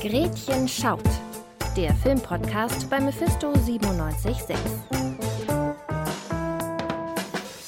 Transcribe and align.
Gretchen 0.00 0.66
schaut. 0.66 1.04
Der 1.76 1.94
Filmpodcast 1.94 2.88
bei 2.88 2.98
Mephisto 3.00 3.52
976. 3.52 4.56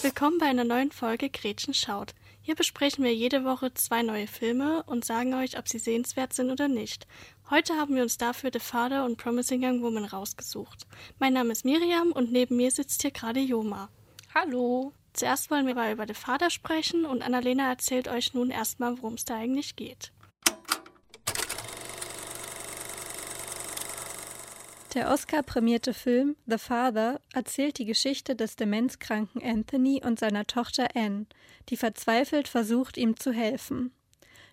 Willkommen 0.01 0.39
bei 0.39 0.47
einer 0.47 0.65
neuen 0.65 0.93
Folge 0.93 1.29
Gretchen 1.29 1.75
schaut. 1.75 2.15
Hier 2.41 2.55
besprechen 2.55 3.05
wir 3.05 3.15
jede 3.15 3.45
Woche 3.45 3.75
zwei 3.75 4.01
neue 4.03 4.27
Filme 4.27 4.83
und 4.85 5.05
sagen 5.05 5.35
euch, 5.35 5.59
ob 5.59 5.69
sie 5.69 5.79
sehenswert 5.79 6.33
sind 6.33 6.51
oder 6.51 6.69
nicht. 6.69 7.07
Heute 7.51 7.75
haben 7.75 7.97
wir 7.97 8.03
uns 8.03 8.17
dafür 8.17 8.49
The 8.51 8.61
Father 8.61 9.05
und 9.05 9.19
Promising 9.19 9.63
Young 9.63 9.83
Woman 9.83 10.07
rausgesucht. 10.07 10.87
Mein 11.19 11.35
Name 11.35 11.53
ist 11.53 11.67
Miriam 11.67 12.13
und 12.13 12.33
neben 12.33 12.57
mir 12.57 12.71
sitzt 12.71 13.03
hier 13.03 13.11
gerade 13.11 13.41
Joma. 13.41 13.91
Hallo. 14.35 14.95
Zuerst 15.13 15.51
wollen 15.51 15.67
wir 15.67 15.75
mal 15.75 15.93
über 15.93 16.07
The 16.07 16.15
Father 16.15 16.49
sprechen 16.49 17.05
und 17.05 17.21
Annalena 17.21 17.69
erzählt 17.69 18.09
euch 18.09 18.33
nun 18.33 18.49
erstmal, 18.49 18.97
worum 18.97 19.15
es 19.15 19.27
da 19.27 19.37
eigentlich 19.37 19.77
geht. 19.77 20.13
Der 24.95 25.11
Oscar-prämierte 25.11 25.95
Film 25.95 26.37
The 26.47 26.59
Father 26.59 27.19
erzählt 27.33 27.79
die 27.79 27.87
Geschichte 27.87 28.37
des 28.37 28.57
demenzkranken 28.57 29.43
Anthony 29.43 30.03
und 30.05 30.19
seiner 30.19 30.47
Tochter 30.47 30.89
Anne, 30.95 31.25
die 31.71 31.79
verzweifelt 31.79 32.47
versucht, 32.47 32.99
ihm 32.99 33.17
zu 33.17 33.33
helfen. 33.33 33.93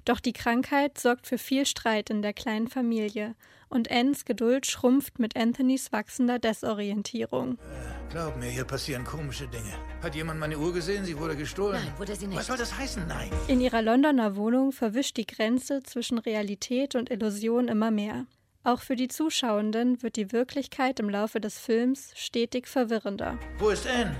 Doch 0.06 0.22
die 0.22 0.32
Krankheit 0.32 0.98
sorgt 0.98 1.28
für 1.28 1.38
viel 1.38 1.66
Streit 1.66 2.10
in 2.10 2.22
der 2.22 2.32
kleinen 2.32 2.70
Familie 2.70 3.36
und 3.68 3.92
Annes 3.92 4.24
Geduld 4.24 4.66
schrumpft 4.66 5.20
mit 5.20 5.36
Anthonys 5.36 5.92
wachsender 5.92 6.40
Desorientierung. 6.40 7.56
Äh, 7.56 8.10
glaub 8.10 8.38
mir, 8.38 8.50
hier 8.50 8.64
passieren 8.64 9.04
komische 9.04 9.48
Dinge. 9.48 9.74
Hat 10.02 10.16
jemand 10.16 10.40
meine 10.40 10.58
Uhr 10.58 10.74
gesehen? 10.74 11.04
Sie 11.04 11.20
wurde 11.20 11.36
gestohlen. 11.36 11.82
Nein, 11.84 11.94
wurde 11.98 12.16
sie 12.16 12.28
nicht. 12.28 12.40
Was 12.40 12.48
soll 12.48 12.58
das 12.58 12.78
heißen? 12.78 13.06
Nein. 13.08 13.30
In 13.50 13.60
ihrer 13.60 13.82
Londoner 13.82 14.38
Wohnung 14.38 14.72
verwischt 14.72 15.18
die 15.18 15.28
Grenze 15.28 15.84
zwischen 15.84 16.18
Realität 16.18 16.96
und 16.96 17.12
Illusion 17.12 17.68
immer 17.68 17.92
mehr. 17.92 18.26
Auch 18.70 18.82
für 18.82 18.96
die 18.96 19.08
Zuschauenden 19.08 20.04
wird 20.04 20.16
die 20.16 20.32
Wirklichkeit 20.32 21.00
im 21.00 21.10
Laufe 21.10 21.42
des 21.42 21.58
Films 21.58 22.12
stetig 22.14 22.68
verwirrender. 22.68 23.40
Wo 23.58 23.70
ist 23.72 23.88
Anne? 23.88 24.16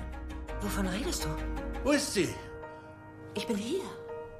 Wovon 0.60 0.88
redest 0.88 1.24
du? 1.24 1.28
Wo 1.84 1.92
ist 1.92 2.12
sie? 2.14 2.28
Ich 3.36 3.46
bin 3.46 3.56
hier. 3.56 3.84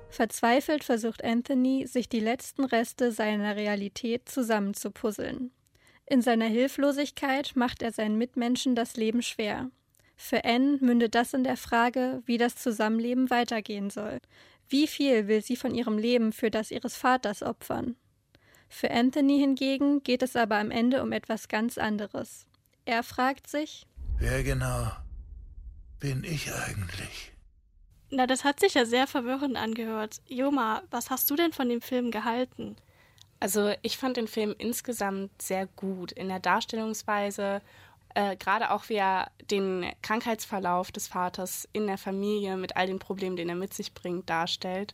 Verzweifelt 0.09 0.83
versucht 0.83 1.23
Anthony, 1.23 1.87
sich 1.87 2.09
die 2.09 2.19
letzten 2.19 2.65
Reste 2.65 3.13
seiner 3.13 3.55
Realität 3.55 4.29
zusammenzupuzzeln. 4.29 5.53
In 6.07 6.23
seiner 6.23 6.47
Hilflosigkeit 6.47 7.53
macht 7.55 7.81
er 7.81 7.93
seinen 7.93 8.19
Mitmenschen 8.19 8.75
das 8.75 8.97
Leben 8.97 9.23
schwer. 9.23 9.71
Für 10.17 10.45
Anne 10.45 10.79
mündet 10.81 11.15
das 11.15 11.35
in 11.35 11.45
der 11.45 11.57
Frage, 11.57 12.21
wie 12.27 12.37
das 12.37 12.57
Zusammenleben 12.57 13.31
weitergehen 13.31 13.91
soll. 13.91 14.19
Wie 14.69 14.89
viel 14.89 15.29
will 15.29 15.45
sie 15.45 15.55
von 15.55 15.73
ihrem 15.73 15.99
Leben 15.99 16.33
für 16.33 16.51
das 16.51 16.73
ihres 16.73 16.97
Vaters 16.97 17.45
opfern? 17.45 17.95
Für 18.71 18.91
Anthony 18.91 19.39
hingegen 19.39 20.03
geht 20.03 20.23
es 20.23 20.37
aber 20.37 20.57
am 20.57 20.71
Ende 20.71 21.03
um 21.03 21.13
etwas 21.13 21.49
ganz 21.49 21.77
anderes. 21.77 22.47
Er 22.87 23.03
fragt 23.03 23.49
sich, 23.49 23.87
wer 24.19 24.43
genau 24.43 24.93
bin 25.99 26.25
ich 26.25 26.51
eigentlich? 26.53 27.33
Na, 28.11 28.27
das 28.27 28.45
hat 28.45 28.61
sich 28.61 28.75
ja 28.75 28.87
sehr 28.87 29.07
verwirrend 29.07 29.57
angehört. 29.57 30.23
Joma, 30.27 30.83
was 30.91 31.11
hast 31.11 31.31
du 31.31 31.37
denn 31.37 31.53
von 31.53 31.69
dem 31.69 31.83
Film 31.83 32.11
gehalten? 32.11 32.77
Also 33.41 33.73
ich 33.83 33.99
fand 33.99 34.17
den 34.17 34.29
Film 34.29 34.55
insgesamt 34.57 35.43
sehr 35.43 35.67
gut 35.67 36.13
in 36.13 36.29
der 36.29 36.41
Darstellungsweise, 36.41 37.63
äh, 38.15 38.37
gerade 38.37 38.71
auch 38.71 38.89
wie 38.89 38.97
er 38.97 39.31
den 39.51 39.93
Krankheitsverlauf 40.03 40.93
des 40.93 41.09
Vaters 41.09 41.69
in 41.73 41.87
der 41.87 41.99
Familie 41.99 42.57
mit 42.57 42.77
all 42.77 42.87
den 42.87 42.99
Problemen, 42.99 43.37
den 43.37 43.49
er 43.49 43.55
mit 43.55 43.75
sich 43.75 43.95
bringt, 43.95 44.29
darstellt. 44.31 44.93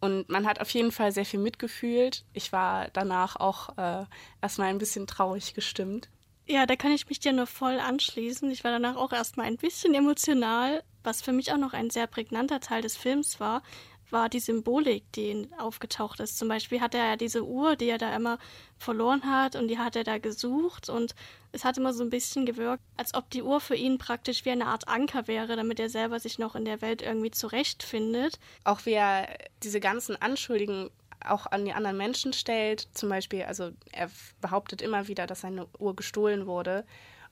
Und 0.00 0.28
man 0.28 0.46
hat 0.46 0.60
auf 0.60 0.70
jeden 0.70 0.92
Fall 0.92 1.12
sehr 1.12 1.24
viel 1.24 1.40
mitgefühlt. 1.40 2.24
Ich 2.32 2.52
war 2.52 2.88
danach 2.92 3.36
auch 3.36 3.76
äh, 3.76 4.04
erstmal 4.40 4.68
ein 4.68 4.78
bisschen 4.78 5.06
traurig 5.06 5.54
gestimmt. 5.54 6.08
Ja, 6.46 6.64
da 6.64 6.76
kann 6.76 6.92
ich 6.92 7.06
mich 7.08 7.20
dir 7.20 7.32
nur 7.32 7.46
voll 7.46 7.78
anschließen. 7.78 8.50
Ich 8.50 8.64
war 8.64 8.70
danach 8.70 8.96
auch 8.96 9.12
erstmal 9.12 9.46
ein 9.46 9.56
bisschen 9.56 9.94
emotional. 9.94 10.82
Was 11.02 11.20
für 11.20 11.32
mich 11.32 11.52
auch 11.52 11.58
noch 11.58 11.74
ein 11.74 11.90
sehr 11.90 12.06
prägnanter 12.06 12.60
Teil 12.60 12.82
des 12.82 12.96
Films 12.96 13.38
war, 13.38 13.62
war 14.10 14.28
die 14.28 14.40
Symbolik, 14.40 15.04
die 15.12 15.48
aufgetaucht 15.58 16.20
ist. 16.20 16.38
Zum 16.38 16.48
Beispiel 16.48 16.80
hat 16.80 16.94
er 16.94 17.06
ja 17.10 17.16
diese 17.16 17.44
Uhr, 17.44 17.76
die 17.76 17.88
er 17.88 17.98
da 17.98 18.14
immer 18.14 18.38
verloren 18.78 19.24
hat 19.24 19.56
und 19.56 19.68
die 19.68 19.78
hat 19.78 19.96
er 19.96 20.04
da 20.04 20.18
gesucht 20.18 20.88
und 20.88 21.14
es 21.52 21.64
hat 21.64 21.78
immer 21.78 21.92
so 21.92 22.02
ein 22.04 22.10
bisschen 22.10 22.46
gewirkt, 22.46 22.82
als 22.96 23.14
ob 23.14 23.30
die 23.30 23.42
Uhr 23.42 23.60
für 23.60 23.74
ihn 23.74 23.98
praktisch 23.98 24.44
wie 24.44 24.50
eine 24.50 24.66
Art 24.66 24.88
Anker 24.88 25.26
wäre, 25.26 25.56
damit 25.56 25.80
er 25.80 25.90
selber 25.90 26.20
sich 26.20 26.38
noch 26.38 26.54
in 26.54 26.64
der 26.64 26.80
Welt 26.82 27.02
irgendwie 27.02 27.30
zurechtfindet. 27.30 28.38
Auch 28.64 28.86
wie 28.86 28.92
er 28.92 29.28
diese 29.62 29.80
ganzen 29.80 30.20
Anschuldigungen 30.20 30.90
auch 31.24 31.46
an 31.46 31.64
die 31.64 31.72
anderen 31.72 31.96
Menschen 31.96 32.32
stellt, 32.32 32.88
zum 32.92 33.08
Beispiel, 33.08 33.42
also 33.42 33.70
er 33.92 34.10
behauptet 34.40 34.82
immer 34.82 35.08
wieder, 35.08 35.26
dass 35.26 35.40
seine 35.40 35.66
Uhr 35.78 35.96
gestohlen 35.96 36.46
wurde 36.46 36.84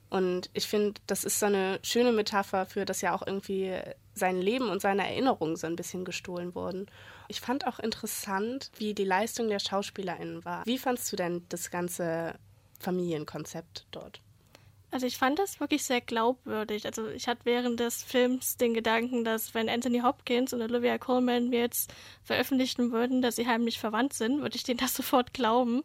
und 0.09 0.49
ich 0.53 0.67
finde, 0.67 0.99
das 1.05 1.23
ist 1.23 1.39
so 1.39 1.47
eine 1.47 1.79
schöne 1.83 2.11
Metapher 2.11 2.65
für, 2.65 2.85
dass 2.85 3.01
ja 3.01 3.13
auch 3.13 3.25
irgendwie 3.25 3.73
sein 4.13 4.37
Leben 4.37 4.69
und 4.69 4.81
seine 4.81 5.07
Erinnerungen 5.07 5.57
so 5.57 5.67
ein 5.67 5.75
bisschen 5.75 6.05
gestohlen 6.05 6.55
wurden. 6.55 6.87
Ich 7.27 7.41
fand 7.41 7.67
auch 7.67 7.79
interessant, 7.79 8.71
wie 8.77 8.93
die 8.93 9.03
Leistung 9.03 9.49
der 9.49 9.59
SchauspielerInnen 9.59 10.45
war. 10.45 10.65
Wie 10.65 10.77
fandst 10.77 11.11
du 11.11 11.17
denn 11.17 11.45
das 11.49 11.71
ganze 11.71 12.35
Familienkonzept 12.79 13.85
dort? 13.91 14.21
Also 14.89 15.05
ich 15.05 15.17
fand 15.17 15.37
das 15.37 15.59
wirklich 15.59 15.83
sehr 15.83 15.99
glaubwürdig. 15.99 16.85
Also 16.85 17.09
ich 17.09 17.27
hatte 17.27 17.41
während 17.43 17.79
des 17.79 18.03
Films 18.03 18.55
den 18.55 18.73
Gedanken, 18.73 19.25
dass 19.25 19.53
wenn 19.53 19.67
Anthony 19.67 19.99
Hopkins 19.99 20.53
und 20.53 20.61
Olivia 20.61 20.97
Colman 20.97 21.49
mir 21.49 21.59
jetzt 21.59 21.93
veröffentlichen 22.23 22.93
würden, 22.93 23.21
dass 23.21 23.35
sie 23.35 23.47
heimlich 23.47 23.79
verwandt 23.79 24.13
sind, 24.13 24.41
würde 24.41 24.55
ich 24.55 24.63
denen 24.63 24.79
das 24.79 24.93
sofort 24.95 25.33
glauben. 25.33 25.83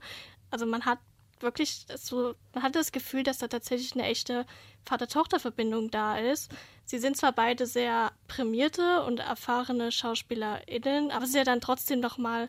Also 0.50 0.66
man 0.66 0.84
hat 0.84 1.00
wirklich 1.42 1.86
so, 1.96 2.34
man 2.54 2.62
hat 2.62 2.74
das 2.74 2.92
Gefühl, 2.92 3.22
dass 3.22 3.38
da 3.38 3.48
tatsächlich 3.48 3.94
eine 3.94 4.04
echte 4.04 4.46
Vater-Tochter-Verbindung 4.86 5.90
da 5.90 6.18
ist. 6.18 6.50
Sie 6.84 6.98
sind 6.98 7.16
zwar 7.16 7.32
beide 7.32 7.66
sehr 7.66 8.12
prämierte 8.28 9.02
und 9.04 9.20
erfahrene 9.20 9.92
SchauspielerInnen, 9.92 11.10
aber 11.10 11.24
es 11.24 11.30
ist 11.30 11.36
ja 11.36 11.44
dann 11.44 11.60
trotzdem 11.60 12.00
nochmal 12.00 12.48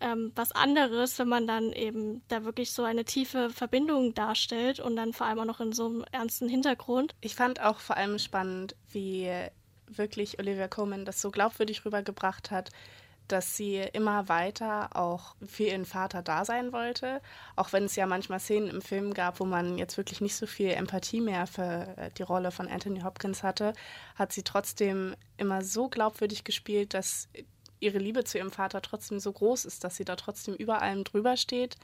ähm, 0.00 0.32
was 0.34 0.52
anderes, 0.52 1.18
wenn 1.18 1.28
man 1.28 1.46
dann 1.46 1.72
eben 1.72 2.22
da 2.28 2.44
wirklich 2.44 2.72
so 2.72 2.84
eine 2.84 3.04
tiefe 3.04 3.50
Verbindung 3.50 4.14
darstellt 4.14 4.80
und 4.80 4.96
dann 4.96 5.12
vor 5.12 5.26
allem 5.26 5.40
auch 5.40 5.44
noch 5.44 5.60
in 5.60 5.72
so 5.72 5.86
einem 5.86 6.04
ernsten 6.12 6.48
Hintergrund. 6.48 7.14
Ich 7.20 7.34
fand 7.34 7.60
auch 7.60 7.80
vor 7.80 7.96
allem 7.96 8.18
spannend, 8.18 8.76
wie 8.92 9.28
wirklich 9.86 10.38
Olivia 10.38 10.68
Coleman 10.68 11.04
das 11.04 11.20
so 11.20 11.30
glaubwürdig 11.30 11.84
rübergebracht 11.84 12.50
hat, 12.50 12.70
dass 13.32 13.56
sie 13.56 13.76
immer 13.76 14.28
weiter 14.28 14.96
auch 14.96 15.34
für 15.46 15.64
ihren 15.64 15.84
Vater 15.84 16.22
da 16.22 16.44
sein 16.44 16.72
wollte. 16.72 17.20
Auch 17.56 17.72
wenn 17.72 17.84
es 17.84 17.96
ja 17.96 18.06
manchmal 18.06 18.40
Szenen 18.40 18.68
im 18.68 18.82
Film 18.82 19.14
gab, 19.14 19.40
wo 19.40 19.44
man 19.44 19.78
jetzt 19.78 19.96
wirklich 19.96 20.20
nicht 20.20 20.36
so 20.36 20.46
viel 20.46 20.70
Empathie 20.70 21.20
mehr 21.20 21.46
für 21.46 21.94
äh, 21.96 22.10
die 22.16 22.22
Rolle 22.22 22.50
von 22.50 22.68
Anthony 22.68 23.00
Hopkins 23.00 23.42
hatte, 23.42 23.72
hat 24.16 24.32
sie 24.32 24.42
trotzdem 24.42 25.14
immer 25.36 25.62
so 25.62 25.88
glaubwürdig 25.88 26.44
gespielt, 26.44 26.94
dass 26.94 27.28
ihre 27.80 27.98
Liebe 27.98 28.24
zu 28.24 28.38
ihrem 28.38 28.50
Vater 28.50 28.82
trotzdem 28.82 29.20
so 29.20 29.32
groß 29.32 29.64
ist, 29.64 29.84
dass 29.84 29.96
sie 29.96 30.04
da 30.04 30.16
trotzdem 30.16 30.54
über 30.54 30.82
allem 30.82 31.04
drüber 31.04 31.36
steht 31.36 31.76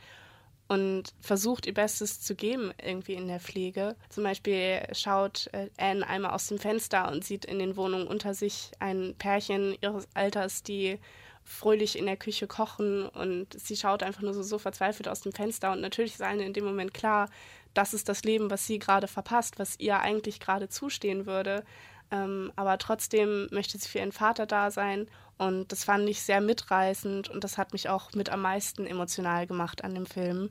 und 0.67 1.15
versucht 1.21 1.67
ihr 1.67 1.75
Bestes 1.75 2.21
zu 2.21 2.35
geben 2.35 2.73
irgendwie 2.83 3.15
in 3.15 3.29
der 3.29 3.41
Pflege. 3.41 3.97
Zum 4.09 4.25
Beispiel 4.25 4.83
schaut 4.93 5.51
äh, 5.53 5.69
Anne 5.77 6.07
einmal 6.07 6.33
aus 6.33 6.47
dem 6.49 6.59
Fenster 6.59 7.11
und 7.13 7.25
sieht 7.25 7.45
in 7.45 7.59
den 7.59 7.77
Wohnungen 7.77 8.07
unter 8.07 8.35
sich 8.35 8.71
ein 8.79 9.15
Pärchen 9.19 9.77
ihres 9.81 10.09
Alters, 10.15 10.63
die 10.63 10.99
fröhlich 11.45 11.99
in 11.99 12.07
der 12.07 12.17
Küche 12.17 12.47
kochen 12.47 13.07
und 13.07 13.47
sie 13.61 13.77
schaut 13.77 14.03
einfach 14.03 14.23
nur 14.23 14.33
so, 14.35 14.43
so 14.43 14.59
verzweifelt 14.59 15.09
aus 15.09 15.21
dem 15.21 15.33
Fenster 15.33 15.73
und 15.73 15.81
natürlich 15.81 16.15
ist 16.15 16.23
allen 16.23 16.41
in 16.41 16.55
dem 16.55 16.65
Moment 16.65 16.95
klar, 16.95 17.29
das 17.75 17.93
ist 17.93 18.09
das 18.09 18.25
Leben, 18.25 18.51
was 18.51 18.67
sie 18.67 18.79
gerade 18.79 19.09
verpasst, 19.09 19.59
was 19.59 19.79
ihr 19.79 20.01
eigentlich 20.01 20.41
gerade 20.41 20.69
zustehen 20.69 21.27
würde. 21.27 21.65
Ähm, 22.11 22.53
aber 22.57 22.79
trotzdem 22.79 23.49
möchte 23.51 23.79
sie 23.79 23.89
für 23.89 23.99
ihren 23.99 24.13
Vater 24.13 24.47
da 24.47 24.71
sein 24.71 25.09
und 25.37 25.71
das 25.73 25.85
fand 25.85 26.09
ich 26.09 26.23
sehr 26.23 26.41
mitreißend 26.41 27.29
und 27.29 27.45
das 27.45 27.59
hat 27.59 27.73
mich 27.73 27.89
auch 27.89 28.13
mit 28.13 28.31
am 28.31 28.43
meisten 28.43 28.87
emotional 28.87 29.47
gemacht 29.47 29.85
an 29.85 29.95
dem 29.95 30.07
Film, 30.07 30.51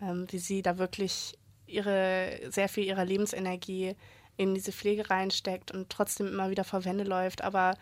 ähm, 0.00 0.26
wie 0.30 0.38
sie 0.38 0.62
da 0.62 0.78
wirklich 0.78 1.38
ihre 1.66 2.40
sehr 2.50 2.68
viel 2.68 2.84
ihrer 2.84 3.04
Lebensenergie 3.04 3.94
in 4.36 4.54
diese 4.54 4.72
Pflege 4.72 5.10
reinsteckt 5.10 5.70
und 5.70 5.90
trotzdem 5.90 6.26
immer 6.26 6.50
wieder 6.50 6.64
vor 6.64 6.84
Wände 6.84 7.04
läuft, 7.04 7.42
aber 7.42 7.76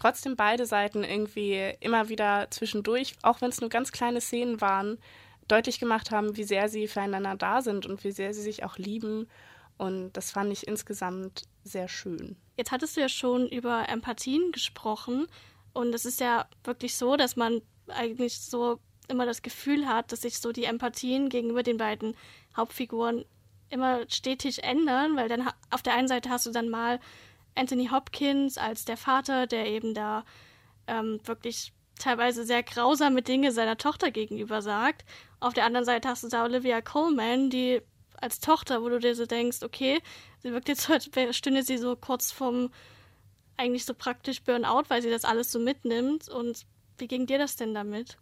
trotzdem 0.00 0.34
beide 0.34 0.66
Seiten 0.66 1.04
irgendwie 1.04 1.74
immer 1.80 2.08
wieder 2.08 2.48
zwischendurch, 2.50 3.14
auch 3.22 3.40
wenn 3.40 3.50
es 3.50 3.60
nur 3.60 3.70
ganz 3.70 3.92
kleine 3.92 4.20
Szenen 4.20 4.60
waren, 4.60 4.98
deutlich 5.46 5.78
gemacht 5.78 6.10
haben, 6.10 6.36
wie 6.36 6.44
sehr 6.44 6.68
sie 6.68 6.88
füreinander 6.88 7.36
da 7.36 7.60
sind 7.60 7.86
und 7.86 8.02
wie 8.04 8.12
sehr 8.12 8.32
sie 8.32 8.42
sich 8.42 8.64
auch 8.64 8.78
lieben. 8.78 9.28
Und 9.76 10.12
das 10.12 10.30
fand 10.30 10.52
ich 10.52 10.66
insgesamt 10.66 11.44
sehr 11.64 11.88
schön. 11.88 12.36
Jetzt 12.56 12.72
hattest 12.72 12.96
du 12.96 13.00
ja 13.00 13.08
schon 13.08 13.48
über 13.48 13.88
Empathien 13.88 14.52
gesprochen. 14.52 15.26
Und 15.72 15.94
es 15.94 16.04
ist 16.04 16.20
ja 16.20 16.46
wirklich 16.64 16.96
so, 16.96 17.16
dass 17.16 17.36
man 17.36 17.62
eigentlich 17.88 18.40
so 18.40 18.80
immer 19.08 19.26
das 19.26 19.42
Gefühl 19.42 19.86
hat, 19.86 20.12
dass 20.12 20.22
sich 20.22 20.38
so 20.38 20.52
die 20.52 20.64
Empathien 20.64 21.28
gegenüber 21.28 21.62
den 21.62 21.76
beiden 21.76 22.16
Hauptfiguren 22.56 23.24
immer 23.68 24.00
stetig 24.08 24.62
ändern, 24.62 25.16
weil 25.16 25.28
dann 25.28 25.48
auf 25.70 25.82
der 25.82 25.94
einen 25.94 26.08
Seite 26.08 26.30
hast 26.30 26.46
du 26.46 26.50
dann 26.50 26.68
mal 26.68 27.00
Anthony 27.54 27.88
Hopkins 27.88 28.58
als 28.58 28.84
der 28.84 28.96
Vater, 28.96 29.46
der 29.46 29.66
eben 29.66 29.94
da 29.94 30.24
ähm, 30.86 31.20
wirklich 31.24 31.72
teilweise 31.98 32.44
sehr 32.44 32.62
grausame 32.62 33.22
Dinge 33.22 33.52
seiner 33.52 33.76
Tochter 33.76 34.10
gegenüber 34.10 34.62
sagt. 34.62 35.04
Auf 35.38 35.54
der 35.54 35.64
anderen 35.64 35.84
Seite 35.84 36.08
hast 36.08 36.24
du 36.24 36.28
da 36.28 36.44
Olivia 36.44 36.80
Coleman, 36.80 37.50
die 37.50 37.82
als 38.20 38.40
Tochter, 38.40 38.82
wo 38.82 38.88
du 38.88 38.98
dir 38.98 39.14
so 39.14 39.26
denkst, 39.26 39.62
okay, 39.62 40.00
sie 40.42 40.52
wirkt 40.52 40.68
jetzt, 40.68 40.90
als 40.90 41.08
stünde 41.36 41.62
sie 41.62 41.78
so 41.78 41.96
kurz 41.96 42.32
vom 42.32 42.70
eigentlich 43.56 43.84
so 43.84 43.94
praktisch 43.94 44.42
Burnout, 44.42 44.84
weil 44.88 45.02
sie 45.02 45.10
das 45.10 45.24
alles 45.24 45.52
so 45.52 45.58
mitnimmt. 45.58 46.28
Und 46.28 46.64
wie 46.98 47.06
ging 47.06 47.26
dir 47.26 47.38
das 47.38 47.56
denn 47.56 47.74
damit? 47.74 48.16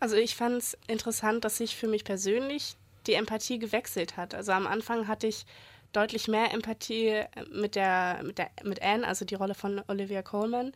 Also 0.00 0.16
ich 0.16 0.34
fand 0.34 0.56
es 0.56 0.76
interessant, 0.86 1.44
dass 1.44 1.58
sich 1.58 1.76
für 1.76 1.88
mich 1.88 2.04
persönlich 2.04 2.76
die 3.06 3.14
Empathie 3.14 3.58
gewechselt 3.58 4.16
hat. 4.16 4.34
Also 4.34 4.52
am 4.52 4.66
Anfang 4.66 5.08
hatte 5.08 5.26
ich 5.26 5.44
deutlich 5.92 6.28
mehr 6.28 6.52
Empathie 6.52 7.22
mit 7.52 7.74
der, 7.74 8.20
mit 8.22 8.38
der 8.38 8.50
mit 8.64 8.82
Anne, 8.82 9.06
also 9.06 9.24
die 9.24 9.34
Rolle 9.34 9.54
von 9.54 9.80
Olivia 9.88 10.22
Coleman, 10.22 10.72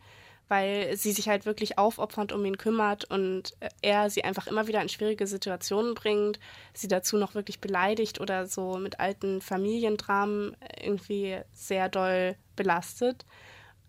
weil 0.47 0.95
sie 0.95 1.11
sich 1.11 1.27
halt 1.27 1.45
wirklich 1.45 1.77
aufopfernd 1.77 2.31
um 2.31 2.45
ihn 2.45 2.57
kümmert 2.57 3.05
und 3.05 3.55
er 3.81 4.09
sie 4.09 4.23
einfach 4.23 4.47
immer 4.47 4.67
wieder 4.67 4.81
in 4.81 4.89
schwierige 4.89 5.27
Situationen 5.27 5.93
bringt, 5.93 6.39
sie 6.73 6.87
dazu 6.87 7.17
noch 7.17 7.35
wirklich 7.35 7.59
beleidigt 7.59 8.21
oder 8.21 8.45
so 8.47 8.77
mit 8.77 8.99
alten 8.99 9.41
Familiendramen 9.41 10.55
irgendwie 10.81 11.39
sehr 11.53 11.89
doll 11.89 12.35
belastet. 12.55 13.25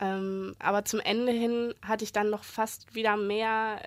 Ähm, 0.01 0.55
aber 0.59 0.85
zum 0.85 1.01
Ende 1.01 1.33
hin 1.33 1.75
hatte 1.83 2.05
ich 2.05 2.13
dann 2.13 2.31
noch 2.31 2.45
fast 2.45 2.95
wieder 2.95 3.17
mehr 3.17 3.81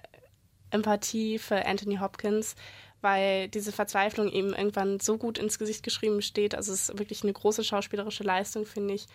Empathie 0.72 1.38
für 1.38 1.66
Anthony 1.66 1.98
Hopkins, 1.98 2.56
weil 3.02 3.48
diese 3.50 3.72
Verzweiflung 3.72 4.30
ihm 4.30 4.54
irgendwann 4.54 5.00
so 5.00 5.18
gut 5.18 5.38
ins 5.38 5.60
Gesicht 5.60 5.84
geschrieben 5.84 6.22
steht. 6.22 6.56
Also 6.56 6.74
es 6.74 6.90
ist 6.90 7.00
wirklich 7.00 7.24
eine 7.24 7.34
große 7.34 7.64
schauspielerische 7.64 8.24
Leistung, 8.24 8.66
finde 8.66 8.94
ich. 8.94 9.08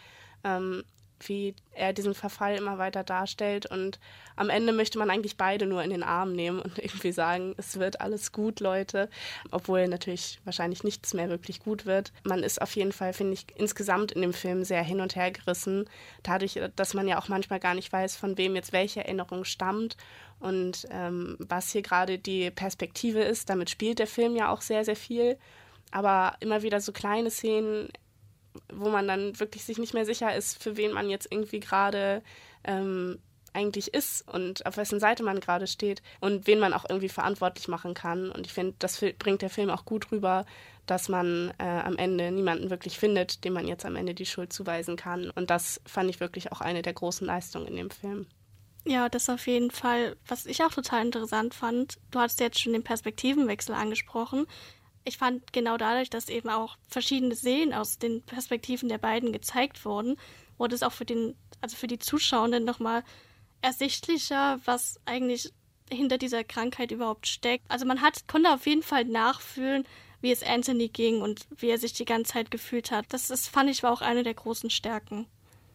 Ähm, 0.45 0.85
wie 1.21 1.55
er 1.73 1.93
diesen 1.93 2.15
Verfall 2.15 2.57
immer 2.57 2.79
weiter 2.79 3.05
darstellt. 3.05 3.67
Und 3.67 3.99
am 4.35 4.51
Ende 4.51 4.73
möchte 4.73 4.99
man 4.99 5.11
eigentlich 5.11 5.37
beide 5.37 5.67
nur 5.67 5.83
in 5.83 5.91
den 5.91 6.03
Arm 6.03 6.33
nehmen 6.33 6.61
und 6.61 6.79
irgendwie 6.83 7.13
sagen, 7.13 7.55
es 7.57 7.79
wird 7.79 8.01
alles 8.01 8.33
gut, 8.33 8.61
Leute. 8.61 9.09
Obwohl 9.51 9.89
natürlich 9.89 10.41
wahrscheinlich 10.45 10.85
nichts 10.85 11.15
mehr 11.15 11.29
wirklich 11.29 11.61
gut 11.61 11.87
wird. 11.87 12.13
Man 12.25 12.43
ist 12.43 12.61
auf 12.61 12.75
jeden 12.77 12.93
Fall, 12.93 13.13
finde 13.13 13.35
ich, 13.35 13.47
insgesamt 13.57 14.13
in 14.13 14.23
dem 14.23 14.33
Film 14.33 14.65
sehr 14.65 14.83
hin 14.83 15.01
und 15.01 15.17
her 15.17 15.31
gerissen. 15.31 15.89
Dadurch, 16.23 16.61
dass 16.77 16.95
man 16.95 17.09
ja 17.09 17.19
auch 17.19 17.29
manchmal 17.29 17.61
gar 17.61 17.75
nicht 17.75 17.93
weiß, 17.93 18.17
von 18.17 18.37
wem 18.39 18.55
jetzt 18.55 18.73
welche 18.73 19.01
Erinnerung 19.01 19.45
stammt 19.45 19.97
und 20.41 20.87
ähm, 20.91 21.37
was 21.39 21.73
hier 21.73 21.83
gerade 21.83 22.19
die 22.19 22.51
Perspektive 22.51 23.23
ist. 23.23 23.49
Damit 23.51 23.71
spielt 23.71 23.99
der 23.99 24.07
Film 24.07 24.37
ja 24.37 24.51
auch 24.51 24.61
sehr, 24.61 24.85
sehr 24.85 24.97
viel. 24.97 25.39
Aber 25.93 26.35
immer 26.41 26.63
wieder 26.63 26.81
so 26.81 26.93
kleine 26.93 27.31
Szenen 27.31 27.89
wo 28.73 28.89
man 28.89 29.07
dann 29.07 29.39
wirklich 29.39 29.65
sich 29.65 29.79
nicht 29.79 29.95
mehr 29.95 30.05
sicher 30.05 30.35
ist, 30.35 30.63
für 30.63 30.77
wen 30.77 30.93
man 30.93 31.11
jetzt 31.11 31.31
irgendwie 31.31 31.61
gerade 31.61 32.23
ähm, 32.65 33.19
eigentlich 33.53 33.95
ist 33.95 34.29
und 34.29 34.67
auf 34.67 34.77
wessen 34.77 35.01
Seite 35.01 35.23
man 35.23 35.41
gerade 35.41 35.67
steht 35.67 36.03
und 36.21 36.47
wen 36.47 36.59
man 36.59 36.75
auch 36.75 36.85
irgendwie 36.89 37.09
verantwortlich 37.09 37.69
machen 37.69 37.95
kann. 37.95 38.31
Und 38.31 38.47
ich 38.47 38.53
finde, 38.53 38.75
das 38.79 39.03
bringt 39.19 39.43
der 39.43 39.51
Film 39.51 39.71
auch 39.71 39.85
gut 39.85 40.13
rüber, 40.13 40.45
dass 40.85 41.09
man 41.09 41.53
äh, 41.59 41.65
am 41.65 41.97
Ende 41.97 42.31
niemanden 42.31 42.71
wirklich 42.71 42.99
findet, 42.99 43.45
dem 43.45 43.55
man 43.55 43.67
jetzt 43.67 43.87
am 43.87 43.97
Ende 43.97 44.15
die 44.15 44.27
Schuld 44.27 44.53
zuweisen 44.53 44.97
kann. 44.97 45.31
Und 45.31 45.51
das 45.51 45.81
fand 45.87 46.11
ich 46.11 46.21
wirklich 46.21 46.53
auch 46.53 46.61
eine 46.61 46.83
der 46.83 46.93
großen 46.93 47.27
Leistungen 47.27 47.67
in 47.67 47.77
dem 47.77 47.91
Film. 47.91 48.27
Ja, 48.87 49.09
das 49.09 49.29
auf 49.29 49.47
jeden 49.47 49.71
Fall. 49.71 50.17
Was 50.27 50.47
ich 50.47 50.63
auch 50.63 50.73
total 50.73 51.05
interessant 51.05 51.55
fand, 51.55 51.99
du 52.13 52.21
hast 52.21 52.41
jetzt 52.41 52.61
schon 52.61 52.73
den 52.73 52.85
Perspektivenwechsel 52.85 53.75
angesprochen 53.75 54.47
ich 55.07 55.19
fand 55.19 55.53
genau 55.53 55.77
dadurch, 55.77 56.11
dass 56.11 56.29
eben 56.29 56.49
auch 56.49 56.77
verschiedene 56.89 57.35
Szenen 57.37 57.73
aus 57.73 57.99
den 57.99 58.23
Perspektiven 58.23 58.89
der 58.89 58.99
beiden 58.99 59.33
gezeigt 59.33 59.85
wurden, 59.85 60.17
wurde 60.59 60.75
es 60.75 60.83
auch 60.83 60.93
für 60.93 61.05
den, 61.05 61.37
also 61.61 61.77
für 61.77 61.87
die 61.87 62.01
Zuschauenden 62.01 62.65
nochmal 62.65 63.05
ersichtlicher, 63.63 64.61
was 64.65 65.01
eigentlich 65.07 65.53
hinter 65.91 66.19
dieser 66.19 66.43
Krankheit 66.43 66.91
überhaupt 66.91 67.29
steckt. 67.29 67.71
Also 67.71 67.87
man 67.87 68.03
hat, 68.03 68.27
konnte 68.27 68.53
auf 68.53 68.67
jeden 68.67 68.83
Fall 68.83 69.05
nachfühlen, 69.05 69.87
wie 70.21 70.33
es 70.33 70.43
Anthony 70.43 70.89
ging 70.89 71.23
und 71.23 71.47
wie 71.57 71.69
er 71.69 71.79
sich 71.79 71.93
die 71.93 72.05
ganze 72.05 72.33
Zeit 72.33 72.51
gefühlt 72.51 72.91
hat. 72.91 73.07
Das, 73.11 73.29
das 73.29 73.47
fand 73.47 73.71
ich 73.71 73.85
war 73.85 73.93
auch 73.93 74.01
eine 74.01 74.25
der 74.25 74.35
großen 74.35 74.71
Stärken. 74.71 75.27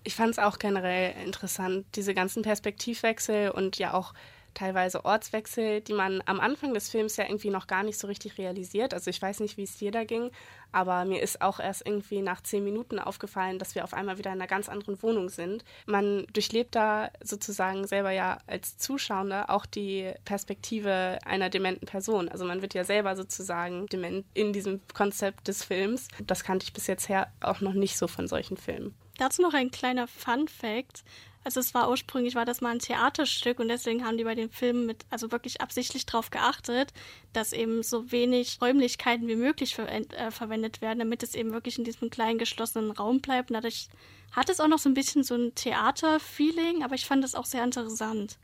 Ich 0.04 0.16
fand 0.16 0.32
es 0.32 0.40
auch 0.40 0.58
generell 0.58 1.14
interessant, 1.24 1.86
diese 1.96 2.14
ganzen 2.14 2.42
Perspektivwechsel 2.42 3.52
und 3.52 3.78
ja 3.78 3.94
auch 3.94 4.14
teilweise 4.54 5.06
Ortswechsel, 5.06 5.82
die 5.82 5.94
man 5.94 6.22
am 6.26 6.40
Anfang 6.40 6.74
des 6.74 6.90
Films 6.90 7.18
ja 7.18 7.26
irgendwie 7.26 7.50
noch 7.50 7.68
gar 7.68 7.84
nicht 7.84 7.98
so 7.98 8.08
richtig 8.08 8.38
realisiert. 8.38 8.94
Also 8.94 9.10
ich 9.10 9.22
weiß 9.22 9.40
nicht, 9.40 9.58
wie 9.58 9.64
es 9.64 9.78
dir 9.78 9.92
da 9.92 10.04
ging, 10.04 10.32
aber 10.72 11.06
mir 11.06 11.22
ist 11.22 11.42
auch 11.42 11.60
erst 11.60 11.86
irgendwie 11.86 12.22
nach 12.22 12.42
zehn 12.42 12.64
Minuten 12.64 13.00
aufgefallen, 13.00 13.60
dass 13.60 13.76
wir 13.76 13.84
auf 13.84 13.94
einmal 13.94 14.18
wieder 14.18 14.32
in 14.32 14.40
einer 14.40 14.48
ganz 14.48 14.70
anderen 14.70 15.02
Wohnung 15.02 15.30
sind. 15.30 15.64
Man 15.86 16.26
durchlebt 16.34 16.76
da 16.76 17.12
sozusagen 17.24 17.88
selber 17.88 18.12
ja 18.12 18.40
als 18.48 18.78
Zuschauer 18.78 19.46
auch 19.50 19.66
die 19.66 20.12
Perspektive 20.26 21.20
einer 21.26 21.50
dementen 21.50 21.86
Person. 21.86 22.30
Also 22.30 22.46
man 22.46 22.62
wird 22.62 22.74
ja 22.74 22.84
selber 22.84 23.16
sozusagen 23.16 23.88
dement 23.88 24.26
in 24.34 24.54
diesem 24.54 24.82
Konzept 24.94 25.48
des 25.48 25.64
Films. 25.64 26.08
Das 26.26 26.44
kannte 26.44 26.64
ich 26.64 26.74
bis 26.74 26.88
jetzt 26.88 27.10
her 27.10 27.32
auch 27.42 27.62
noch 27.62 27.74
nicht 27.74 27.98
so 27.98 28.08
von 28.08 28.28
solchen 28.28 28.58
Filmen. 28.58 28.96
Dazu 29.22 29.44
noch 29.44 29.54
ein 29.54 29.70
kleiner 29.70 30.08
Fun 30.08 30.48
Fact. 30.48 31.04
Also 31.44 31.60
es 31.60 31.76
war 31.76 31.92
ursprünglich 31.92 32.34
war 32.34 32.44
das 32.44 32.60
mal 32.60 32.72
ein 32.72 32.80
Theaterstück 32.80 33.60
und 33.60 33.68
deswegen 33.68 34.04
haben 34.04 34.18
die 34.18 34.24
bei 34.24 34.34
den 34.34 34.50
Filmen 34.50 34.88
mit 34.88 35.06
also 35.12 35.32
wirklich 35.32 35.62
absichtlich 35.62 36.08
darauf 36.08 36.32
geachtet, 36.32 36.92
dass 37.32 37.54
eben 37.54 37.84
so 37.84 38.12
wenig 38.12 38.58
Räumlichkeiten 38.60 39.28
wie 39.28 39.36
möglich 39.36 39.76
ver 39.76 39.88
äh, 39.88 40.32
verwendet 40.32 40.82
werden, 40.82 40.98
damit 40.98 41.22
es 41.22 41.36
eben 41.36 41.52
wirklich 41.52 41.78
in 41.78 41.84
diesem 41.84 42.10
kleinen 42.10 42.40
geschlossenen 42.40 42.90
Raum 42.90 43.22
bleibt. 43.22 43.52
Und 43.52 43.58
dadurch 43.58 43.90
hat 44.32 44.50
es 44.50 44.60
auch 44.60 44.68
noch 44.68 44.80
so 44.80 44.90
ein 44.90 44.96
bisschen 44.96 45.24
so 45.24 45.36
ein 45.36 45.54
Theater-Feeling, 45.54 46.84
aber 46.84 46.96
ich 46.96 47.06
fand 47.06 47.24
das 47.24 47.36
auch 47.36 47.46
sehr 47.46 47.64
interessant. 47.64 48.40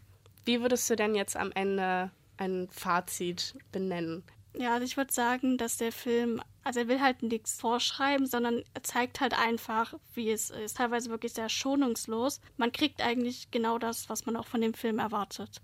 Wie 0.46 0.62
würdest 0.62 0.88
du 0.92 0.96
denn 0.96 1.16
jetzt 1.16 1.36
am 1.36 1.52
Ende 1.54 2.12
ein 2.38 2.68
Fazit 2.70 3.56
benennen? 3.72 4.24
Ja, 4.60 4.74
also 4.74 4.86
ich 4.86 4.98
würde 4.98 5.14
sagen, 5.14 5.58
dass 5.58 5.78
der 5.78 5.92
Film, 5.92 6.42
also 6.64 6.80
er 6.80 6.88
will 6.88 7.00
halt 7.00 7.22
nichts 7.22 7.60
vorschreiben, 7.60 8.26
sondern 8.26 8.64
er 8.74 8.82
zeigt 8.82 9.20
halt 9.22 9.38
einfach, 9.38 9.94
wie 10.16 10.32
es 10.32 10.50
ist. 10.50 10.78
Teilweise 10.78 11.12
wirklich 11.12 11.34
sehr 11.34 11.50
schonungslos. 11.50 12.42
Man 12.58 12.72
kriegt 12.72 13.02
eigentlich 13.02 13.52
genau 13.52 13.78
das, 13.78 14.10
was 14.10 14.26
man 14.26 14.36
auch 14.36 14.48
von 14.48 14.62
dem 14.62 14.74
Film 14.74 14.98
erwartet. 14.98 15.62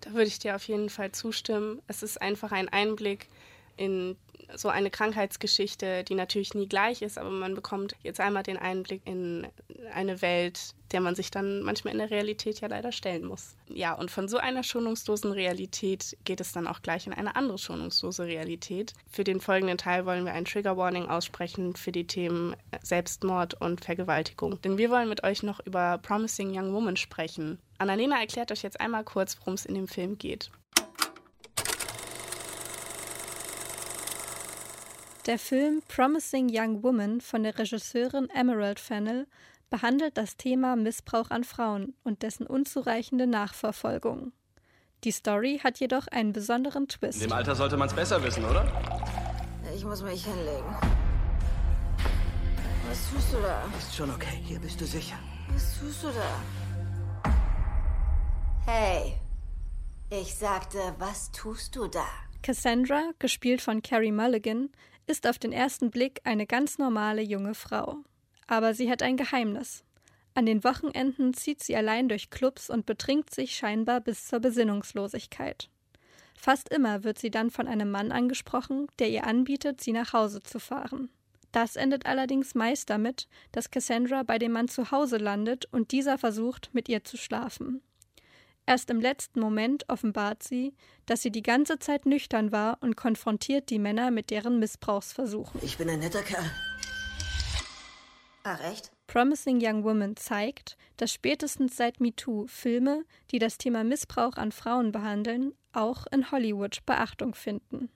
Da 0.00 0.12
würde 0.12 0.28
ich 0.28 0.38
dir 0.38 0.56
auf 0.56 0.66
jeden 0.68 0.88
Fall 0.88 1.12
zustimmen. 1.12 1.82
Es 1.86 2.02
ist 2.02 2.22
einfach 2.22 2.50
ein 2.50 2.70
Einblick 2.70 3.28
in 3.78 4.16
so 4.54 4.68
eine 4.68 4.90
Krankheitsgeschichte, 4.90 6.04
die 6.04 6.14
natürlich 6.14 6.54
nie 6.54 6.68
gleich 6.68 7.02
ist, 7.02 7.18
aber 7.18 7.30
man 7.30 7.54
bekommt 7.54 7.94
jetzt 8.02 8.20
einmal 8.20 8.42
den 8.42 8.56
Einblick 8.56 9.02
in 9.04 9.46
eine 9.92 10.22
Welt, 10.22 10.74
der 10.92 11.00
man 11.00 11.14
sich 11.14 11.30
dann 11.30 11.62
manchmal 11.62 11.92
in 11.92 11.98
der 11.98 12.10
Realität 12.10 12.60
ja 12.60 12.68
leider 12.68 12.92
stellen 12.92 13.26
muss. 13.26 13.56
Ja, 13.68 13.92
und 13.92 14.10
von 14.10 14.28
so 14.28 14.38
einer 14.38 14.62
schonungslosen 14.62 15.32
Realität 15.32 16.16
geht 16.24 16.40
es 16.40 16.52
dann 16.52 16.66
auch 16.66 16.80
gleich 16.80 17.06
in 17.06 17.12
eine 17.12 17.36
andere 17.36 17.58
schonungslose 17.58 18.24
Realität. 18.24 18.94
Für 19.10 19.24
den 19.24 19.40
folgenden 19.40 19.76
Teil 19.76 20.06
wollen 20.06 20.24
wir 20.24 20.32
ein 20.32 20.46
Trigger 20.46 20.76
Warning 20.76 21.06
aussprechen 21.06 21.76
für 21.76 21.92
die 21.92 22.06
Themen 22.06 22.56
Selbstmord 22.82 23.60
und 23.60 23.84
Vergewaltigung. 23.84 24.60
Denn 24.62 24.78
wir 24.78 24.90
wollen 24.90 25.08
mit 25.08 25.24
euch 25.24 25.42
noch 25.42 25.60
über 25.66 25.98
Promising 25.98 26.56
Young 26.56 26.72
Woman 26.72 26.96
sprechen. 26.96 27.58
Annalena 27.76 28.18
erklärt 28.18 28.50
euch 28.50 28.62
jetzt 28.62 28.80
einmal 28.80 29.04
kurz, 29.04 29.38
worum 29.38 29.54
es 29.54 29.66
in 29.66 29.74
dem 29.74 29.88
Film 29.88 30.16
geht. 30.16 30.50
Der 35.28 35.38
Film 35.38 35.82
Promising 35.88 36.48
Young 36.50 36.82
Woman 36.82 37.20
von 37.20 37.42
der 37.42 37.58
Regisseurin 37.58 38.30
Emerald 38.30 38.80
Fennell 38.80 39.26
behandelt 39.68 40.16
das 40.16 40.38
Thema 40.38 40.74
Missbrauch 40.74 41.28
an 41.28 41.44
Frauen 41.44 41.94
und 42.02 42.22
dessen 42.22 42.46
unzureichende 42.46 43.26
Nachverfolgung. 43.26 44.32
Die 45.04 45.10
Story 45.10 45.60
hat 45.62 45.80
jedoch 45.80 46.06
einen 46.06 46.32
besonderen 46.32 46.88
Twist. 46.88 47.20
In 47.20 47.28
dem 47.28 47.34
Alter 47.34 47.54
sollte 47.54 47.76
man 47.76 47.88
es 47.88 47.94
besser 47.94 48.22
wissen, 48.24 48.42
oder? 48.42 48.72
Ich 49.76 49.84
muss 49.84 50.02
mich 50.02 50.24
hinlegen. 50.24 50.74
Was 52.88 53.10
tust 53.10 53.34
du 53.34 53.42
da? 53.42 53.70
Ist 53.76 53.94
schon 53.94 54.10
okay, 54.10 54.40
hier 54.46 54.58
bist 54.60 54.80
du 54.80 54.86
sicher. 54.86 55.18
Was 55.52 55.78
tust 55.78 56.04
du 56.04 56.08
da? 56.08 57.30
Hey, 58.64 59.18
ich 60.08 60.34
sagte, 60.34 60.78
was 60.98 61.30
tust 61.32 61.76
du 61.76 61.86
da? 61.86 62.06
Cassandra, 62.42 63.10
gespielt 63.18 63.60
von 63.60 63.82
Carrie 63.82 64.12
Mulligan, 64.12 64.70
ist 65.08 65.26
auf 65.26 65.38
den 65.38 65.52
ersten 65.52 65.90
Blick 65.90 66.20
eine 66.24 66.46
ganz 66.46 66.78
normale 66.78 67.22
junge 67.22 67.54
Frau. 67.54 67.98
Aber 68.46 68.74
sie 68.74 68.90
hat 68.90 69.02
ein 69.02 69.16
Geheimnis. 69.16 69.84
An 70.34 70.46
den 70.46 70.62
Wochenenden 70.62 71.34
zieht 71.34 71.62
sie 71.62 71.74
allein 71.74 72.08
durch 72.08 72.30
Clubs 72.30 72.70
und 72.70 72.86
betrinkt 72.86 73.34
sich 73.34 73.56
scheinbar 73.56 74.00
bis 74.00 74.28
zur 74.28 74.40
Besinnungslosigkeit. 74.40 75.68
Fast 76.36 76.68
immer 76.68 77.02
wird 77.02 77.18
sie 77.18 77.30
dann 77.30 77.50
von 77.50 77.66
einem 77.66 77.90
Mann 77.90 78.12
angesprochen, 78.12 78.86
der 79.00 79.10
ihr 79.10 79.26
anbietet, 79.26 79.80
sie 79.80 79.92
nach 79.92 80.12
Hause 80.12 80.42
zu 80.42 80.60
fahren. 80.60 81.10
Das 81.50 81.76
endet 81.76 82.06
allerdings 82.06 82.54
meist 82.54 82.90
damit, 82.90 83.26
dass 83.52 83.70
Cassandra 83.70 84.22
bei 84.22 84.38
dem 84.38 84.52
Mann 84.52 84.68
zu 84.68 84.90
Hause 84.90 85.16
landet 85.16 85.66
und 85.72 85.90
dieser 85.90 86.18
versucht, 86.18 86.70
mit 86.72 86.88
ihr 86.88 87.02
zu 87.02 87.16
schlafen. 87.16 87.82
Erst 88.68 88.90
im 88.90 89.00
letzten 89.00 89.40
Moment 89.40 89.88
offenbart 89.88 90.42
sie, 90.42 90.74
dass 91.06 91.22
sie 91.22 91.30
die 91.30 91.42
ganze 91.42 91.78
Zeit 91.78 92.04
nüchtern 92.04 92.52
war 92.52 92.76
und 92.82 92.96
konfrontiert 92.96 93.70
die 93.70 93.78
Männer 93.78 94.10
mit 94.10 94.28
deren 94.28 94.58
Missbrauchsversuchen. 94.58 95.58
Ich 95.64 95.78
bin 95.78 95.88
ein 95.88 96.00
netter 96.00 96.20
Kerl. 96.20 96.44
Ach 98.44 98.60
echt? 98.60 98.92
Promising 99.06 99.58
Young 99.62 99.84
Woman 99.84 100.16
zeigt, 100.16 100.76
dass 100.98 101.10
spätestens 101.10 101.78
seit 101.78 101.98
MeToo 102.00 102.46
Filme, 102.46 103.06
die 103.30 103.38
das 103.38 103.56
Thema 103.56 103.84
Missbrauch 103.84 104.36
an 104.36 104.52
Frauen 104.52 104.92
behandeln, 104.92 105.54
auch 105.72 106.04
in 106.12 106.30
Hollywood 106.30 106.84
Beachtung 106.84 107.34
finden. 107.34 107.88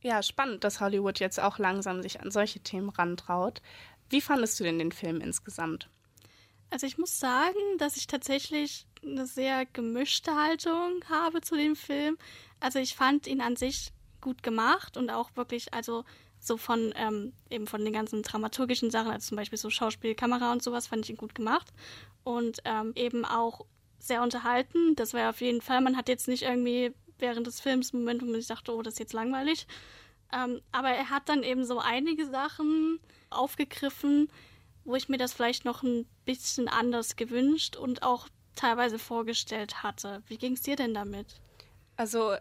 Ja, 0.00 0.22
spannend, 0.22 0.62
dass 0.62 0.78
Hollywood 0.78 1.18
jetzt 1.18 1.40
auch 1.40 1.58
langsam 1.58 2.02
sich 2.02 2.20
an 2.20 2.30
solche 2.30 2.60
Themen 2.60 2.90
rantraut. 2.90 3.62
Wie 4.10 4.20
fandest 4.20 4.60
du 4.60 4.62
denn 4.62 4.78
den 4.78 4.92
Film 4.92 5.20
insgesamt? 5.20 5.90
Also 6.70 6.86
ich 6.86 6.98
muss 6.98 7.18
sagen, 7.18 7.58
dass 7.78 7.96
ich 7.96 8.06
tatsächlich 8.06 8.86
eine 9.02 9.26
sehr 9.26 9.66
gemischte 9.66 10.34
Haltung 10.34 11.02
habe 11.08 11.40
zu 11.40 11.56
dem 11.56 11.76
Film. 11.76 12.18
Also 12.60 12.78
ich 12.78 12.94
fand 12.94 13.26
ihn 13.26 13.40
an 13.40 13.56
sich 13.56 13.92
gut 14.20 14.42
gemacht 14.42 14.96
und 14.96 15.10
auch 15.10 15.30
wirklich, 15.36 15.72
also 15.72 16.04
so 16.38 16.56
von 16.56 16.92
ähm, 16.96 17.32
eben 17.50 17.66
von 17.66 17.84
den 17.84 17.92
ganzen 17.92 18.22
dramaturgischen 18.22 18.90
Sachen, 18.90 19.10
also 19.10 19.28
zum 19.28 19.36
Beispiel 19.36 19.58
so 19.58 19.70
Schauspiel, 19.70 20.14
Kamera 20.14 20.52
und 20.52 20.62
sowas, 20.62 20.86
fand 20.86 21.04
ich 21.04 21.10
ihn 21.10 21.16
gut 21.16 21.34
gemacht 21.34 21.68
und 22.24 22.58
ähm, 22.64 22.92
eben 22.96 23.24
auch 23.24 23.66
sehr 23.98 24.22
unterhalten. 24.22 24.96
Das 24.96 25.12
war 25.12 25.20
ja 25.20 25.30
auf 25.30 25.40
jeden 25.40 25.60
Fall. 25.60 25.80
Man 25.80 25.96
hat 25.96 26.08
jetzt 26.08 26.28
nicht 26.28 26.42
irgendwie 26.42 26.92
während 27.18 27.46
des 27.46 27.60
Films 27.60 27.92
Moment, 27.92 28.22
wo 28.22 28.26
man 28.26 28.36
sich 28.36 28.46
dachte, 28.46 28.74
oh, 28.74 28.82
das 28.82 28.94
ist 28.94 29.00
jetzt 29.00 29.12
langweilig. 29.12 29.66
Ähm, 30.32 30.60
aber 30.72 30.90
er 30.90 31.10
hat 31.10 31.28
dann 31.28 31.42
eben 31.42 31.64
so 31.64 31.78
einige 31.78 32.26
Sachen 32.26 33.00
aufgegriffen, 33.28 34.30
wo 34.84 34.94
ich 34.94 35.08
mir 35.08 35.18
das 35.18 35.32
vielleicht 35.34 35.64
noch 35.64 35.82
ein 35.82 36.06
bisschen 36.24 36.68
anders 36.68 37.16
gewünscht 37.16 37.76
und 37.76 38.02
auch 38.02 38.28
teilweise 38.60 38.98
vorgestellt 38.98 39.82
hatte. 39.82 40.22
Wie 40.26 40.38
ging 40.38 40.52
es 40.52 40.62
dir 40.62 40.76
denn 40.76 40.94
damit? 40.94 41.40
Also 41.96 42.34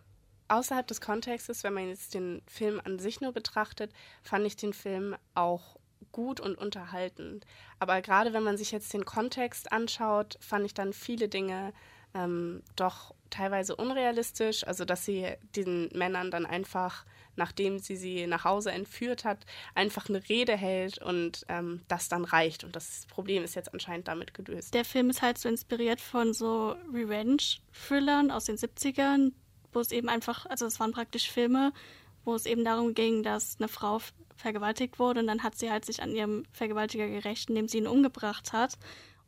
außerhalb 0.47 0.87
des 0.87 1.01
Kontextes, 1.01 1.63
wenn 1.63 1.73
man 1.73 1.87
jetzt 1.87 2.13
den 2.13 2.41
Film 2.47 2.81
an 2.83 2.99
sich 2.99 3.21
nur 3.21 3.31
betrachtet, 3.31 3.91
fand 4.23 4.45
ich 4.45 4.55
den 4.55 4.73
Film 4.73 5.15
auch 5.35 5.77
gut 6.11 6.39
und 6.39 6.57
unterhaltend. 6.57 7.45
Aber 7.77 8.01
gerade 8.01 8.33
wenn 8.33 8.43
man 8.43 8.57
sich 8.57 8.71
jetzt 8.71 8.93
den 8.93 9.05
Kontext 9.05 9.71
anschaut, 9.71 10.37
fand 10.41 10.65
ich 10.65 10.73
dann 10.73 10.93
viele 10.93 11.29
Dinge 11.29 11.73
ähm, 12.13 12.63
doch 12.75 13.13
teilweise 13.29 13.75
unrealistisch. 13.75 14.65
Also 14.65 14.85
dass 14.85 15.05
sie 15.05 15.27
den 15.55 15.89
Männern 15.93 16.31
dann 16.31 16.45
einfach, 16.45 17.05
nachdem 17.35 17.79
sie 17.79 17.95
sie 17.95 18.27
nach 18.27 18.43
Hause 18.43 18.71
entführt 18.71 19.25
hat, 19.25 19.45
einfach 19.75 20.09
eine 20.09 20.27
Rede 20.29 20.55
hält 20.55 20.97
und 20.99 21.45
ähm, 21.49 21.81
das 21.87 22.09
dann 22.09 22.25
reicht. 22.25 22.63
Und 22.63 22.75
das 22.75 23.05
Problem 23.09 23.43
ist 23.43 23.55
jetzt 23.55 23.73
anscheinend 23.73 24.07
damit 24.07 24.33
gelöst. 24.33 24.73
Der 24.73 24.85
Film 24.85 25.09
ist 25.09 25.21
halt 25.21 25.37
so 25.37 25.49
inspiriert 25.49 26.01
von 26.01 26.33
so 26.33 26.75
Revenge-Thrillern 26.93 28.31
aus 28.31 28.45
den 28.45 28.57
70ern, 28.57 29.31
wo 29.73 29.79
es 29.79 29.91
eben 29.91 30.09
einfach, 30.09 30.45
also 30.45 30.65
es 30.65 30.79
waren 30.79 30.91
praktisch 30.91 31.29
Filme, 31.29 31.71
wo 32.25 32.35
es 32.35 32.45
eben 32.45 32.63
darum 32.65 32.93
ging, 32.93 33.23
dass 33.23 33.57
eine 33.59 33.67
Frau 33.67 33.99
vergewaltigt 34.35 34.99
wurde 34.99 35.19
und 35.19 35.27
dann 35.27 35.43
hat 35.43 35.57
sie 35.57 35.69
halt 35.69 35.85
sich 35.85 36.01
an 36.01 36.15
ihrem 36.15 36.43
Vergewaltiger 36.51 37.07
gerecht, 37.07 37.49
indem 37.49 37.67
sie 37.67 37.79
ihn 37.79 37.87
umgebracht 37.87 38.53
hat. 38.53 38.77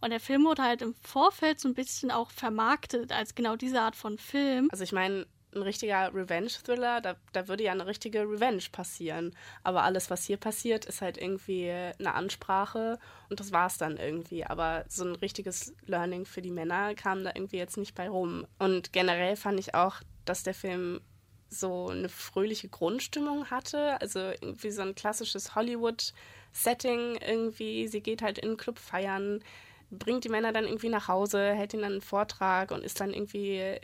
Und 0.02 0.10
der 0.10 0.20
Film 0.20 0.44
wurde 0.46 0.64
halt 0.64 0.82
im 0.82 0.96
Vorfeld 0.96 1.60
so 1.60 1.68
ein 1.68 1.76
bisschen 1.76 2.12
auch 2.12 2.32
vermarktet 2.32 3.12
als 3.12 3.36
genau 3.36 3.56
diese 3.56 3.82
Art 3.82 3.96
von 3.96 4.18
Film. 4.18 4.68
Also 4.72 4.84
ich 4.84 4.92
meine, 4.92 5.28
ein 5.54 5.62
richtiger 5.62 6.14
Revenge-Thriller, 6.14 7.02
da, 7.02 7.16
da 7.34 7.48
würde 7.48 7.64
ja 7.64 7.72
eine 7.72 7.86
richtige 7.86 8.22
Revenge 8.22 8.64
passieren. 8.72 9.36
Aber 9.64 9.84
alles, 9.84 10.10
was 10.10 10.26
hier 10.26 10.38
passiert, 10.38 10.86
ist 10.86 11.02
halt 11.02 11.18
irgendwie 11.18 11.70
eine 11.70 12.14
Ansprache 12.14 13.00
und 13.30 13.40
das 13.40 13.52
war 13.52 13.68
es 13.68 13.78
dann 13.78 13.98
irgendwie. 13.98 14.46
Aber 14.46 14.86
so 14.88 15.04
ein 15.04 15.16
richtiges 15.16 15.74
Learning 15.86 16.26
für 16.26 16.42
die 16.42 16.52
Männer 16.52 16.96
kam 16.96 17.24
da 17.24 17.32
irgendwie 17.36 17.58
jetzt 17.58 17.78
nicht 17.78 17.96
bei 17.96 18.10
rum. 18.10 18.48
Und 18.60 18.94
generell 18.94 19.36
fand 19.36 19.60
ich 19.60 19.76
auch, 19.76 19.98
dass 20.26 20.44
der 20.44 20.54
Film 20.54 21.02
so 21.50 21.90
eine 21.90 22.10
fröhliche 22.10 22.70
Grundstimmung 22.70 23.50
hatte. 23.50 24.00
Also 24.00 24.20
irgendwie 24.20 24.72
so 24.72 24.82
ein 24.82 24.96
klassisches 24.96 25.54
Hollywood-Setting 25.54 27.18
irgendwie. 27.18 27.88
Sie 27.88 28.02
geht 28.02 28.22
halt 28.22 28.40
in 28.40 28.52
den 28.52 28.58
Club 28.58 28.80
feiern, 28.80 29.44
bringt 29.92 30.24
die 30.24 30.30
Männer 30.30 30.54
dann 30.54 30.66
irgendwie 30.66 30.90
nach 30.90 31.08
Hause, 31.08 31.54
hält 31.54 31.74
ihnen 31.74 31.84
dann 31.84 31.92
einen 31.94 32.02
Vortrag 32.02 32.72
und 32.72 32.84
ist 32.84 33.00
dann 33.00 33.14
irgendwie 33.14 33.80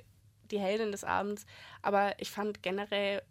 die 0.50 0.60
Heldin 0.60 0.92
des 0.92 1.04
Abends. 1.04 1.46
Aber 1.82 2.20
ich 2.20 2.32
fand 2.32 2.64
generell 2.64 3.22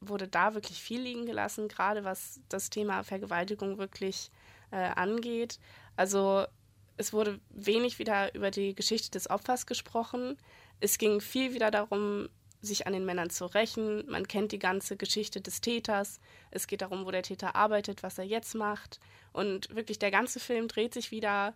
wurde 0.00 0.28
da 0.28 0.54
wirklich 0.54 0.80
viel 0.80 1.00
liegen 1.00 1.26
gelassen, 1.26 1.68
gerade 1.68 2.04
was 2.04 2.40
das 2.48 2.70
Thema 2.70 3.02
Vergewaltigung 3.02 3.78
wirklich 3.78 4.30
äh, 4.70 4.76
angeht. 4.76 5.58
Also 5.96 6.44
es 6.98 7.12
wurde 7.12 7.40
wenig 7.50 7.98
wieder 7.98 8.34
über 8.34 8.50
die 8.50 8.74
Geschichte 8.74 9.10
des 9.10 9.30
Opfers 9.30 9.66
gesprochen. 9.66 10.36
Es 10.80 10.98
ging 10.98 11.20
viel 11.20 11.54
wieder 11.54 11.70
darum, 11.70 12.28
sich 12.60 12.86
an 12.86 12.92
den 12.92 13.04
Männern 13.04 13.30
zu 13.30 13.46
rächen. 13.46 14.04
Man 14.08 14.28
kennt 14.28 14.52
die 14.52 14.58
ganze 14.58 14.96
Geschichte 14.96 15.40
des 15.40 15.60
Täters. 15.60 16.20
Es 16.50 16.66
geht 16.66 16.82
darum, 16.82 17.06
wo 17.06 17.10
der 17.10 17.22
Täter 17.22 17.54
arbeitet, 17.54 18.02
was 18.02 18.18
er 18.18 18.24
jetzt 18.24 18.54
macht. 18.54 19.00
Und 19.32 19.74
wirklich 19.74 19.98
der 19.98 20.10
ganze 20.10 20.40
Film 20.40 20.68
dreht 20.68 20.94
sich 20.94 21.10
wieder 21.10 21.54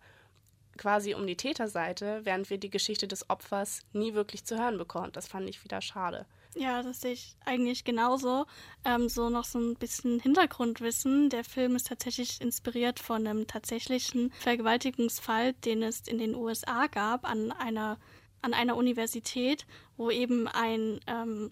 quasi 0.77 1.13
um 1.13 1.27
die 1.27 1.37
Täterseite, 1.37 2.21
während 2.23 2.49
wir 2.49 2.57
die 2.57 2.69
Geschichte 2.69 3.07
des 3.07 3.29
Opfers 3.29 3.81
nie 3.93 4.13
wirklich 4.13 4.45
zu 4.45 4.57
hören 4.57 4.77
bekommen. 4.77 5.11
Das 5.11 5.27
fand 5.27 5.49
ich 5.49 5.63
wieder 5.63 5.81
schade. 5.81 6.25
Ja, 6.55 6.83
das 6.83 7.01
sehe 7.01 7.13
ich 7.13 7.37
eigentlich 7.45 7.85
genauso. 7.85 8.45
Ähm, 8.83 9.07
so 9.07 9.29
noch 9.29 9.45
so 9.45 9.59
ein 9.59 9.75
bisschen 9.75 10.19
Hintergrundwissen. 10.19 11.29
Der 11.29 11.43
Film 11.43 11.75
ist 11.75 11.87
tatsächlich 11.87 12.41
inspiriert 12.41 12.99
von 12.99 13.25
einem 13.25 13.47
tatsächlichen 13.47 14.31
Vergewaltigungsfall, 14.39 15.53
den 15.53 15.81
es 15.81 16.01
in 16.07 16.17
den 16.17 16.35
USA 16.35 16.87
gab, 16.87 17.25
an 17.25 17.51
einer 17.51 17.97
an 18.41 18.53
einer 18.55 18.75
Universität, 18.75 19.65
wo 19.97 20.09
eben 20.09 20.47
ein 20.47 20.99
ähm, 21.05 21.51